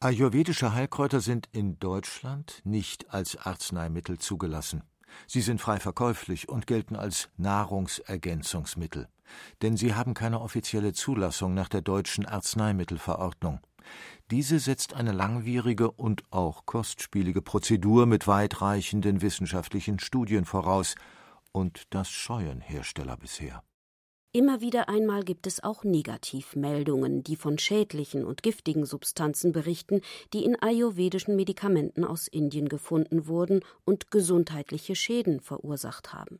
Ayurvedische 0.00 0.74
Heilkräuter 0.74 1.20
sind 1.20 1.48
in 1.52 1.78
Deutschland 1.78 2.60
nicht 2.64 3.12
als 3.12 3.36
Arzneimittel 3.36 4.18
zugelassen. 4.18 4.82
Sie 5.26 5.40
sind 5.40 5.60
frei 5.60 5.80
verkäuflich 5.80 6.48
und 6.48 6.66
gelten 6.66 6.96
als 6.96 7.30
Nahrungsergänzungsmittel, 7.38 9.08
denn 9.62 9.76
sie 9.76 9.94
haben 9.94 10.14
keine 10.14 10.40
offizielle 10.40 10.92
Zulassung 10.92 11.54
nach 11.54 11.68
der 11.68 11.82
deutschen 11.82 12.26
Arzneimittelverordnung. 12.26 13.60
Diese 14.30 14.58
setzt 14.58 14.94
eine 14.94 15.12
langwierige 15.12 15.90
und 15.90 16.22
auch 16.30 16.66
kostspielige 16.66 17.42
Prozedur 17.42 18.06
mit 18.06 18.26
weitreichenden 18.26 19.22
wissenschaftlichen 19.22 19.98
Studien 19.98 20.44
voraus, 20.44 20.94
und 21.52 21.84
das 21.90 22.10
scheuen 22.10 22.60
Hersteller 22.60 23.16
bisher. 23.16 23.62
Immer 24.32 24.60
wieder 24.60 24.90
einmal 24.90 25.22
gibt 25.22 25.46
es 25.46 25.64
auch 25.64 25.82
Negativmeldungen, 25.82 27.22
die 27.22 27.36
von 27.36 27.58
schädlichen 27.58 28.22
und 28.26 28.42
giftigen 28.42 28.84
Substanzen 28.84 29.52
berichten, 29.52 30.02
die 30.34 30.44
in 30.44 30.60
ayurvedischen 30.60 31.36
Medikamenten 31.36 32.04
aus 32.04 32.28
Indien 32.28 32.68
gefunden 32.68 33.28
wurden 33.28 33.60
und 33.86 34.10
gesundheitliche 34.10 34.94
Schäden 34.94 35.40
verursacht 35.40 36.12
haben. 36.12 36.38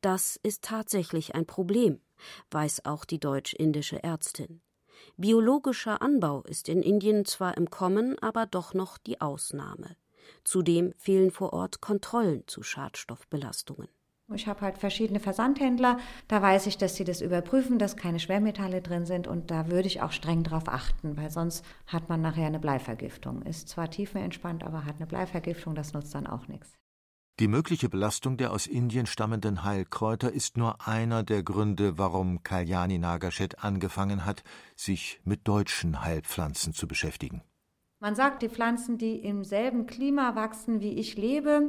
Das 0.00 0.36
ist 0.42 0.64
tatsächlich 0.64 1.34
ein 1.34 1.44
Problem, 1.46 2.00
weiß 2.50 2.86
auch 2.86 3.04
die 3.04 3.20
deutsch-indische 3.20 4.02
Ärztin. 4.02 4.62
Biologischer 5.16 6.00
Anbau 6.00 6.42
ist 6.42 6.68
in 6.68 6.82
Indien 6.82 7.24
zwar 7.24 7.56
im 7.56 7.70
Kommen, 7.70 8.18
aber 8.20 8.46
doch 8.46 8.72
noch 8.72 8.96
die 8.98 9.20
Ausnahme. 9.20 9.96
Zudem 10.44 10.94
fehlen 10.96 11.30
vor 11.30 11.52
Ort 11.52 11.80
Kontrollen 11.80 12.44
zu 12.46 12.62
Schadstoffbelastungen. 12.62 13.88
Ich 14.32 14.46
habe 14.46 14.60
halt 14.60 14.78
verschiedene 14.78 15.18
Versandhändler, 15.18 15.98
da 16.28 16.40
weiß 16.40 16.68
ich, 16.68 16.78
dass 16.78 16.94
sie 16.94 17.04
das 17.04 17.20
überprüfen, 17.20 17.80
dass 17.80 17.96
keine 17.96 18.20
Schwermetalle 18.20 18.80
drin 18.80 19.04
sind 19.04 19.26
und 19.26 19.50
da 19.50 19.68
würde 19.68 19.88
ich 19.88 20.02
auch 20.02 20.12
streng 20.12 20.44
drauf 20.44 20.68
achten, 20.68 21.16
weil 21.16 21.30
sonst 21.30 21.64
hat 21.86 22.08
man 22.08 22.20
nachher 22.22 22.46
eine 22.46 22.60
Bleivergiftung. 22.60 23.42
Ist 23.42 23.68
zwar 23.68 23.90
tiefenentspannt, 23.90 24.62
aber 24.62 24.84
hat 24.84 24.96
eine 24.96 25.06
Bleivergiftung, 25.06 25.74
das 25.74 25.92
nutzt 25.94 26.14
dann 26.14 26.28
auch 26.28 26.46
nichts. 26.46 26.79
Die 27.40 27.48
mögliche 27.48 27.88
Belastung 27.88 28.36
der 28.36 28.52
aus 28.52 28.66
Indien 28.66 29.06
stammenden 29.06 29.64
Heilkräuter 29.64 30.30
ist 30.30 30.58
nur 30.58 30.86
einer 30.86 31.22
der 31.22 31.42
Gründe, 31.42 31.96
warum 31.96 32.42
Kalyani 32.42 32.98
Nagashet 32.98 33.64
angefangen 33.64 34.26
hat, 34.26 34.42
sich 34.76 35.22
mit 35.24 35.48
deutschen 35.48 36.04
Heilpflanzen 36.04 36.74
zu 36.74 36.86
beschäftigen. 36.86 37.40
Man 37.98 38.14
sagt, 38.14 38.42
die 38.42 38.50
Pflanzen, 38.50 38.98
die 38.98 39.16
im 39.16 39.42
selben 39.42 39.86
Klima 39.86 40.34
wachsen, 40.34 40.82
wie 40.82 40.98
ich 40.98 41.16
lebe, 41.16 41.62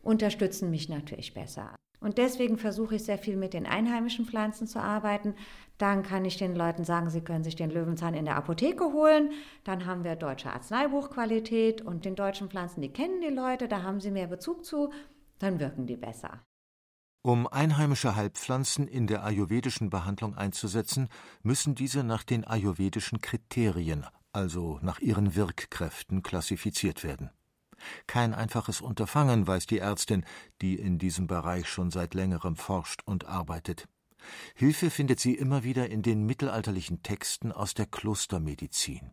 unterstützen 0.00 0.70
mich 0.70 0.88
natürlich 0.88 1.34
besser. 1.34 1.74
Und 1.98 2.18
deswegen 2.18 2.56
versuche 2.56 2.94
ich 2.94 3.02
sehr 3.02 3.18
viel 3.18 3.36
mit 3.36 3.52
den 3.52 3.66
einheimischen 3.66 4.26
Pflanzen 4.26 4.68
zu 4.68 4.78
arbeiten. 4.78 5.34
Dann 5.76 6.04
kann 6.04 6.24
ich 6.24 6.36
den 6.36 6.54
Leuten 6.54 6.84
sagen, 6.84 7.10
sie 7.10 7.22
können 7.22 7.42
sich 7.42 7.56
den 7.56 7.70
Löwenzahn 7.70 8.14
in 8.14 8.26
der 8.26 8.36
Apotheke 8.36 8.92
holen. 8.92 9.30
Dann 9.64 9.86
haben 9.86 10.04
wir 10.04 10.14
deutsche 10.14 10.52
Arzneibuchqualität 10.52 11.82
und 11.82 12.04
den 12.04 12.14
deutschen 12.14 12.48
Pflanzen, 12.48 12.80
die 12.80 12.92
kennen 12.92 13.20
die 13.22 13.34
Leute, 13.34 13.66
da 13.66 13.82
haben 13.82 13.98
sie 13.98 14.12
mehr 14.12 14.28
Bezug 14.28 14.64
zu 14.64 14.90
dann 15.38 15.60
wirken 15.60 15.86
die 15.86 15.96
besser. 15.96 16.40
Um 17.22 17.48
einheimische 17.48 18.14
Heilpflanzen 18.14 18.86
in 18.86 19.08
der 19.08 19.24
ayurvedischen 19.24 19.90
Behandlung 19.90 20.36
einzusetzen, 20.36 21.08
müssen 21.42 21.74
diese 21.74 22.04
nach 22.04 22.22
den 22.22 22.44
ayurvedischen 22.44 23.20
Kriterien, 23.20 24.06
also 24.32 24.78
nach 24.82 25.00
ihren 25.00 25.34
Wirkkräften, 25.34 26.22
klassifiziert 26.22 27.02
werden. 27.02 27.30
Kein 28.06 28.32
einfaches 28.32 28.80
Unterfangen, 28.80 29.46
weiß 29.46 29.66
die 29.66 29.78
Ärztin, 29.78 30.24
die 30.62 30.76
in 30.76 30.98
diesem 30.98 31.26
Bereich 31.26 31.68
schon 31.68 31.90
seit 31.90 32.14
längerem 32.14 32.54
forscht 32.54 33.02
und 33.04 33.26
arbeitet. 33.26 33.88
Hilfe 34.54 34.90
findet 34.90 35.20
sie 35.20 35.34
immer 35.34 35.64
wieder 35.64 35.90
in 35.90 36.02
den 36.02 36.24
mittelalterlichen 36.26 37.02
Texten 37.02 37.52
aus 37.52 37.74
der 37.74 37.86
Klostermedizin. 37.86 39.10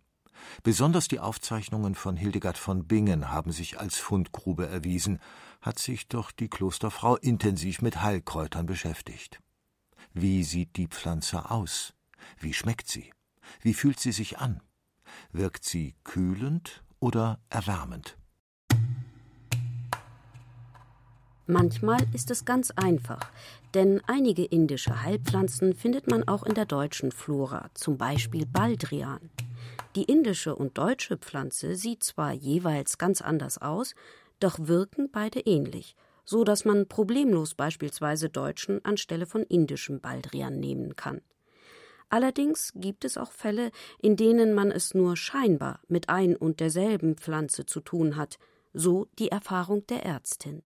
Besonders 0.63 1.08
die 1.08 1.19
Aufzeichnungen 1.19 1.95
von 1.95 2.15
Hildegard 2.15 2.58
von 2.58 2.86
Bingen 2.86 3.32
haben 3.32 3.51
sich 3.51 3.79
als 3.79 3.97
Fundgrube 3.97 4.67
erwiesen, 4.67 5.19
hat 5.62 5.79
sich 5.79 6.08
doch 6.08 6.32
die 6.32 6.49
Klosterfrau 6.49 7.15
intensiv 7.17 7.82
mit 7.82 8.01
Heilkräutern 8.01 8.65
beschäftigt. 8.65 9.39
Wie 10.13 10.43
sieht 10.43 10.75
die 10.77 10.88
Pflanze 10.88 11.49
aus? 11.49 11.93
Wie 12.39 12.53
schmeckt 12.53 12.88
sie? 12.88 13.12
Wie 13.62 13.73
fühlt 13.73 13.99
sie 13.99 14.12
sich 14.12 14.39
an? 14.39 14.62
Wirkt 15.32 15.63
sie 15.63 15.95
kühlend 16.03 16.84
oder 16.99 17.39
erwärmend? 17.49 18.17
Manchmal 21.45 21.99
ist 22.13 22.32
es 22.32 22.45
ganz 22.45 22.71
einfach, 22.71 23.19
denn 23.73 24.01
einige 24.08 24.45
indische 24.45 25.03
Heilpflanzen 25.03 25.75
findet 25.75 26.10
man 26.10 26.25
auch 26.25 26.43
in 26.43 26.53
der 26.53 26.65
deutschen 26.65 27.12
Flora, 27.12 27.69
zum 27.73 27.97
Beispiel 27.97 28.45
Baldrian. 28.45 29.29
Die 29.95 30.03
indische 30.03 30.56
und 30.56 30.77
deutsche 30.77 31.17
Pflanze 31.17 31.75
sieht 31.75 32.03
zwar 32.03 32.34
jeweils 32.34 32.97
ganz 32.97 33.21
anders 33.21 33.60
aus, 33.60 33.93
doch 34.39 34.58
wirken 34.60 35.12
beide 35.12 35.39
ähnlich, 35.41 35.95
so 36.25 36.43
dass 36.43 36.65
man 36.65 36.88
problemlos 36.88 37.53
beispielsweise 37.53 38.29
deutschen 38.29 38.84
anstelle 38.84 39.25
von 39.25 39.43
indischem 39.43 40.01
Baldrian 40.01 40.60
nehmen 40.60 40.95
kann. 40.95 41.21
Allerdings 42.10 42.73
gibt 42.75 43.06
es 43.06 43.17
auch 43.17 43.32
Fälle, 43.32 43.71
in 43.99 44.15
denen 44.15 44.53
man 44.53 44.71
es 44.71 44.93
nur 44.93 45.17
scheinbar 45.17 45.79
mit 45.88 46.10
ein 46.10 46.36
und 46.36 46.60
derselben 46.60 47.15
Pflanze 47.17 47.65
zu 47.65 47.79
tun 47.79 48.17
hat, 48.17 48.38
so 48.73 49.08
die 49.19 49.29
Erfahrung 49.29 49.86
der 49.88 50.03
Ärztin. 50.06 50.63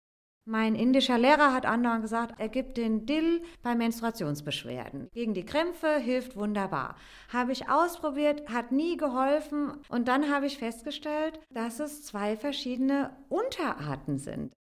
Mein 0.49 0.77
indischer 0.77 1.19
Lehrer 1.19 1.53
hat 1.53 1.67
andauernd 1.67 2.03
gesagt, 2.03 2.39
er 2.39 2.49
gibt 2.49 2.77
den 2.77 3.05
Dill 3.05 3.43
bei 3.63 3.75
Menstruationsbeschwerden. 3.75 5.09
Gegen 5.13 5.35
die 5.35 5.45
Krämpfe 5.45 5.99
hilft 5.99 6.37
wunderbar. 6.37 6.95
Habe 7.33 7.51
ich 7.51 7.69
ausprobiert, 7.69 8.49
hat 8.49 8.71
nie 8.71 8.97
geholfen 8.97 9.73
und 9.89 10.07
dann 10.07 10.31
habe 10.31 10.47
ich 10.47 10.59
festgestellt, 10.59 11.41
dass 11.51 11.81
es 11.81 12.05
zwei 12.05 12.37
verschiedene 12.37 13.11
Unterarten 13.29 14.19
sind. 14.19 14.53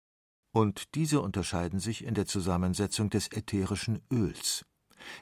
Und 0.55 0.95
diese 0.95 1.21
unterscheiden 1.21 1.79
sich 1.79 2.03
in 2.03 2.15
der 2.15 2.25
Zusammensetzung 2.25 3.11
des 3.11 3.31
ätherischen 3.31 4.01
Öls. 4.11 4.65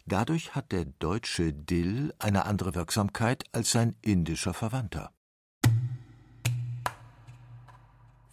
Dadurch 0.06 0.56
hat 0.56 0.72
der 0.72 0.86
deutsche 0.86 1.52
Dill 1.52 2.14
eine 2.20 2.46
andere 2.46 2.74
Wirksamkeit 2.74 3.44
als 3.52 3.72
sein 3.72 3.98
indischer 4.02 4.54
Verwandter. 4.54 5.13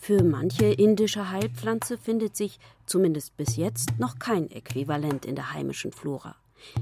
Für 0.02 0.24
manche 0.24 0.64
indische 0.64 1.30
Heilpflanze 1.30 1.98
findet 1.98 2.34
sich, 2.34 2.58
zumindest 2.86 3.36
bis 3.36 3.56
jetzt, 3.56 3.98
noch 3.98 4.18
kein 4.18 4.50
Äquivalent 4.50 5.26
in 5.26 5.34
der 5.36 5.52
heimischen 5.52 5.92
Flora, 5.92 6.36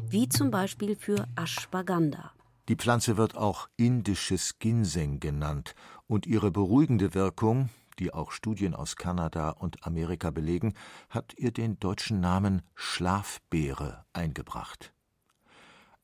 wie 0.08 0.28
zum 0.28 0.52
Beispiel 0.52 0.94
für 0.94 1.26
Ashwagandha. 1.34 2.30
Die 2.68 2.76
Pflanze 2.76 3.16
wird 3.16 3.36
auch 3.36 3.68
indisches 3.76 4.60
Ginseng 4.60 5.18
genannt 5.18 5.74
und 6.06 6.26
ihre 6.28 6.52
beruhigende 6.52 7.12
Wirkung, 7.12 7.70
die 7.98 8.14
auch 8.14 8.30
Studien 8.30 8.72
aus 8.72 8.94
Kanada 8.94 9.50
und 9.50 9.84
Amerika 9.84 10.30
belegen, 10.30 10.74
hat 11.10 11.34
ihr 11.38 11.50
den 11.50 11.80
deutschen 11.80 12.20
Namen 12.20 12.62
Schlafbeere 12.76 14.04
eingebracht. 14.12 14.92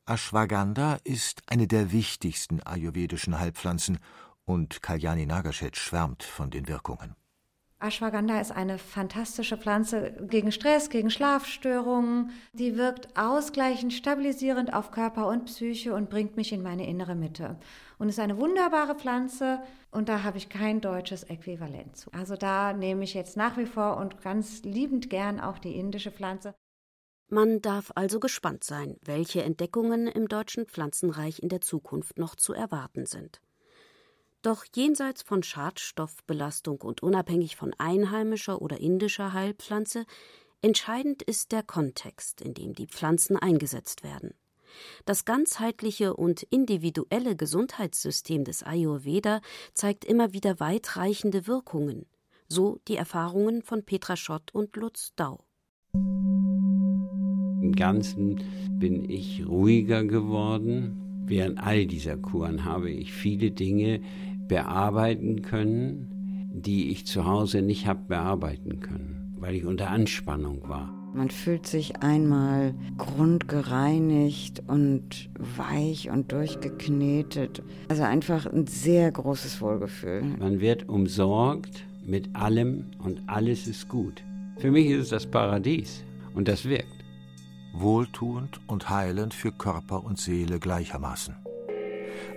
Ashwagandha 0.05 0.99
ist 1.05 1.43
eine 1.47 1.65
der 1.65 1.93
wichtigsten 1.93 2.61
ayurvedischen 2.61 3.39
Heilpflanzen 3.39 3.99
und 4.45 4.81
Kalyani 4.81 5.25
Nagashet 5.25 5.75
schwärmt 5.75 6.23
von 6.23 6.49
den 6.49 6.67
Wirkungen. 6.67 7.15
Ashwagandha 7.79 8.39
ist 8.39 8.51
eine 8.51 8.77
fantastische 8.77 9.57
Pflanze 9.57 10.15
gegen 10.29 10.51
Stress, 10.51 10.89
gegen 10.89 11.09
Schlafstörungen. 11.09 12.31
Die 12.53 12.77
wirkt 12.77 13.17
ausgleichend, 13.17 13.93
stabilisierend 13.93 14.73
auf 14.73 14.91
Körper 14.91 15.27
und 15.27 15.45
Psyche 15.45 15.93
und 15.93 16.09
bringt 16.09 16.37
mich 16.37 16.53
in 16.53 16.63
meine 16.63 16.87
innere 16.87 17.15
Mitte. 17.15 17.57
Und 17.99 18.09
ist 18.09 18.19
eine 18.19 18.37
wunderbare 18.37 18.95
Pflanze 18.95 19.61
und 19.91 20.09
da 20.09 20.23
habe 20.23 20.37
ich 20.37 20.49
kein 20.49 20.81
deutsches 20.81 21.23
Äquivalent 21.23 21.97
zu. 21.97 22.11
Also 22.11 22.35
da 22.35 22.73
nehme 22.73 23.03
ich 23.03 23.13
jetzt 23.13 23.37
nach 23.37 23.57
wie 23.57 23.65
vor 23.65 23.97
und 23.97 24.21
ganz 24.21 24.63
liebend 24.63 25.09
gern 25.09 25.39
auch 25.39 25.59
die 25.59 25.75
indische 25.75 26.11
Pflanze. 26.11 26.55
Man 27.27 27.61
darf 27.61 27.91
also 27.95 28.19
gespannt 28.19 28.63
sein, 28.63 28.97
welche 29.01 29.43
Entdeckungen 29.43 30.07
im 30.07 30.27
deutschen 30.27 30.65
Pflanzenreich 30.65 31.39
in 31.39 31.49
der 31.49 31.61
Zukunft 31.61 32.17
noch 32.17 32.35
zu 32.35 32.53
erwarten 32.53 33.05
sind. 33.05 33.41
Doch 34.45 34.63
jenseits 34.75 35.23
von 35.23 35.41
Schadstoffbelastung 35.41 36.81
und 36.81 37.01
unabhängig 37.01 37.55
von 37.55 37.73
einheimischer 37.79 38.61
oder 38.61 38.79
indischer 38.79 39.33
Heilpflanze, 39.33 40.05
entscheidend 40.61 41.23
ist 41.23 41.51
der 41.51 41.63
Kontext, 41.63 42.41
in 42.41 42.53
dem 42.53 42.75
die 42.75 42.85
Pflanzen 42.85 43.37
eingesetzt 43.37 44.03
werden. 44.03 44.35
Das 45.05 45.25
ganzheitliche 45.25 46.15
und 46.15 46.43
individuelle 46.43 47.35
Gesundheitssystem 47.35 48.43
des 48.43 48.61
Ayurveda 48.61 49.41
zeigt 49.73 50.05
immer 50.05 50.31
wieder 50.31 50.59
weitreichende 50.59 51.47
Wirkungen, 51.47 52.05
so 52.47 52.77
die 52.87 52.97
Erfahrungen 52.97 53.63
von 53.63 53.83
Petra 53.83 54.15
Schott 54.15 54.53
und 54.53 54.75
Lutz 54.75 55.13
Dau. 55.15 55.43
Im 55.93 57.73
Ganzen 57.75 58.43
bin 58.77 59.09
ich 59.09 59.43
ruhiger 59.47 60.03
geworden. 60.03 61.01
Während 61.27 61.57
all 61.57 61.87
dieser 61.87 62.17
Kuren 62.17 62.65
habe 62.65 62.91
ich 62.91 63.11
viele 63.11 63.49
Dinge 63.49 64.01
bearbeiten 64.47 65.41
können, 65.41 66.51
die 66.53 66.91
ich 66.91 67.05
zu 67.05 67.25
Hause 67.25 67.61
nicht 67.61 67.87
habe 67.87 68.01
bearbeiten 68.07 68.79
können, 68.79 69.35
weil 69.37 69.55
ich 69.55 69.65
unter 69.65 69.89
Anspannung 69.89 70.67
war. 70.67 70.93
Man 71.13 71.29
fühlt 71.29 71.65
sich 71.65 72.01
einmal 72.01 72.73
grundgereinigt 72.97 74.63
und 74.67 75.29
weich 75.39 76.09
und 76.09 76.33
durchgeknetet. 76.33 77.63
Also 77.87 78.03
einfach 78.03 78.45
ein 78.45 78.67
sehr 78.67 79.11
großes 79.11 79.61
Wohlgefühl. 79.61 80.23
Man 80.39 80.59
wird 80.59 80.89
umsorgt 80.89 81.85
mit 82.05 82.35
allem 82.35 82.87
und 82.99 83.21
alles 83.27 83.65
ist 83.65 83.87
gut. 83.87 84.23
Für 84.57 84.71
mich 84.71 84.87
ist 84.87 85.03
es 85.03 85.09
das 85.09 85.25
Paradies 85.25 86.03
und 86.33 86.49
das 86.49 86.65
wirkt. 86.65 86.87
Wohltuend 87.73 88.59
und 88.67 88.89
heilend 88.89 89.33
für 89.33 89.51
Körper 89.51 90.03
und 90.03 90.17
Seele 90.17 90.59
gleichermaßen 90.59 91.44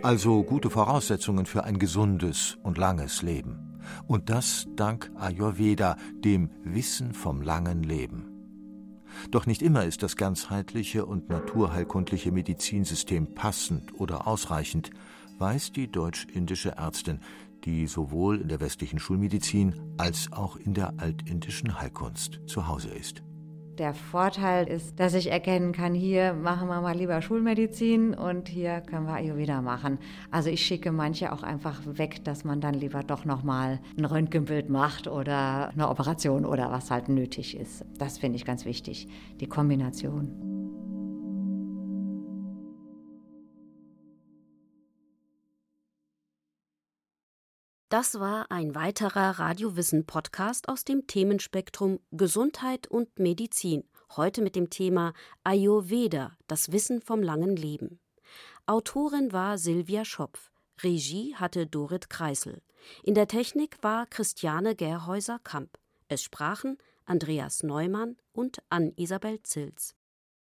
also 0.03 0.43
gute 0.43 0.71
Voraussetzungen 0.71 1.47
für 1.47 1.65
ein 1.65 1.79
gesundes 1.79 2.59
und 2.63 2.79
langes 2.79 3.23
Leben. 3.23 3.81
Und 4.07 4.31
das 4.31 4.67
dank 4.77 5.11
Ayurveda, 5.17 5.97
dem 6.13 6.51
Wissen 6.63 7.13
vom 7.13 7.43
langen 7.43 7.83
Leben. 7.83 8.27
Doch 9.31 9.47
nicht 9.47 9.63
immer 9.63 9.85
ist 9.85 10.03
das 10.03 10.17
ganzheitliche 10.17 11.07
und 11.07 11.29
naturheilkundliche 11.29 12.31
Medizinsystem 12.31 13.35
passend 13.35 13.99
oder 13.99 14.27
ausreichend, 14.27 14.91
weiß 15.39 15.73
die 15.73 15.91
deutsch-indische 15.91 16.77
Ärztin, 16.77 17.21
die 17.65 17.87
sowohl 17.87 18.41
in 18.41 18.49
der 18.49 18.61
westlichen 18.61 18.99
Schulmedizin 18.99 19.75
als 19.97 20.33
auch 20.33 20.57
in 20.57 20.75
der 20.75 20.95
altindischen 20.99 21.81
Heilkunst 21.81 22.41
zu 22.47 22.69
Hause 22.69 22.91
ist. 22.91 23.23
Der 23.79 23.95
Vorteil 23.95 24.67
ist, 24.67 24.99
dass 24.99 25.15
ich 25.15 25.31
erkennen 25.31 25.71
kann, 25.71 25.95
hier 25.95 26.33
machen 26.33 26.67
wir 26.67 26.81
mal 26.81 26.97
lieber 26.97 27.23
Schulmedizin 27.23 28.13
und 28.13 28.49
hier 28.49 28.81
können 28.81 29.07
wir 29.07 29.15
Ayurveda 29.15 29.63
machen. 29.63 29.99
Also 30.33 30.51
ich 30.51 30.67
schicke 30.67 30.91
manche 30.91 31.33
auch 31.33 31.45
einfach 31.45 31.81
weg, 31.85 32.25
dass 32.25 32.43
man 32.43 32.61
dann 32.61 32.75
lieber 32.75 33.05
doch 33.05 33.25
nochmal 33.25 33.79
ein 33.97 34.05
Röntgenbild 34.05 34.69
macht 34.69 35.07
oder 35.07 35.69
eine 35.69 35.89
Operation 35.89 36.45
oder 36.45 36.73
was 36.73 36.91
halt 36.91 37.09
nötig 37.09 37.57
ist. 37.57 37.85
Das 37.99 38.19
finde 38.19 38.35
ich 38.37 38.45
ganz 38.45 38.65
wichtig, 38.65 39.07
die 39.41 39.47
Kombination. 39.47 40.48
Das 47.89 48.21
war 48.21 48.51
ein 48.51 48.75
weiterer 48.75 49.39
Radiowissen-Podcast 49.39 50.69
aus 50.69 50.85
dem 50.85 51.07
Themenspektrum 51.07 52.01
Gesundheit 52.11 52.87
und 52.87 53.19
Medizin. 53.19 53.83
Heute 54.15 54.43
mit 54.43 54.57
dem 54.57 54.69
Thema 54.69 55.15
Ayurveda, 55.43 56.37
das 56.49 56.71
Wissen 56.71 57.01
vom 57.01 57.23
langen 57.23 57.57
Leben. 57.57 57.99
Autorin 58.67 59.33
war 59.33 59.57
Silvia 59.57 60.05
Schopf. 60.05 60.51
Regie 60.83 61.35
hatte 61.37 61.67
Dorit 61.67 62.11
Kreisel. 62.11 62.61
In 63.05 63.15
der 63.15 63.27
Technik 63.27 63.79
war 63.81 64.05
Christiane 64.05 64.77
Gerhäuser-Kamp. 64.77 65.79
Es 66.09 66.23
sprachen 66.23 66.77
Andreas 67.07 67.63
Neumann 67.63 68.19
und 68.35 68.59
Ann-Isabel 68.69 69.43
Zils. 69.45 69.97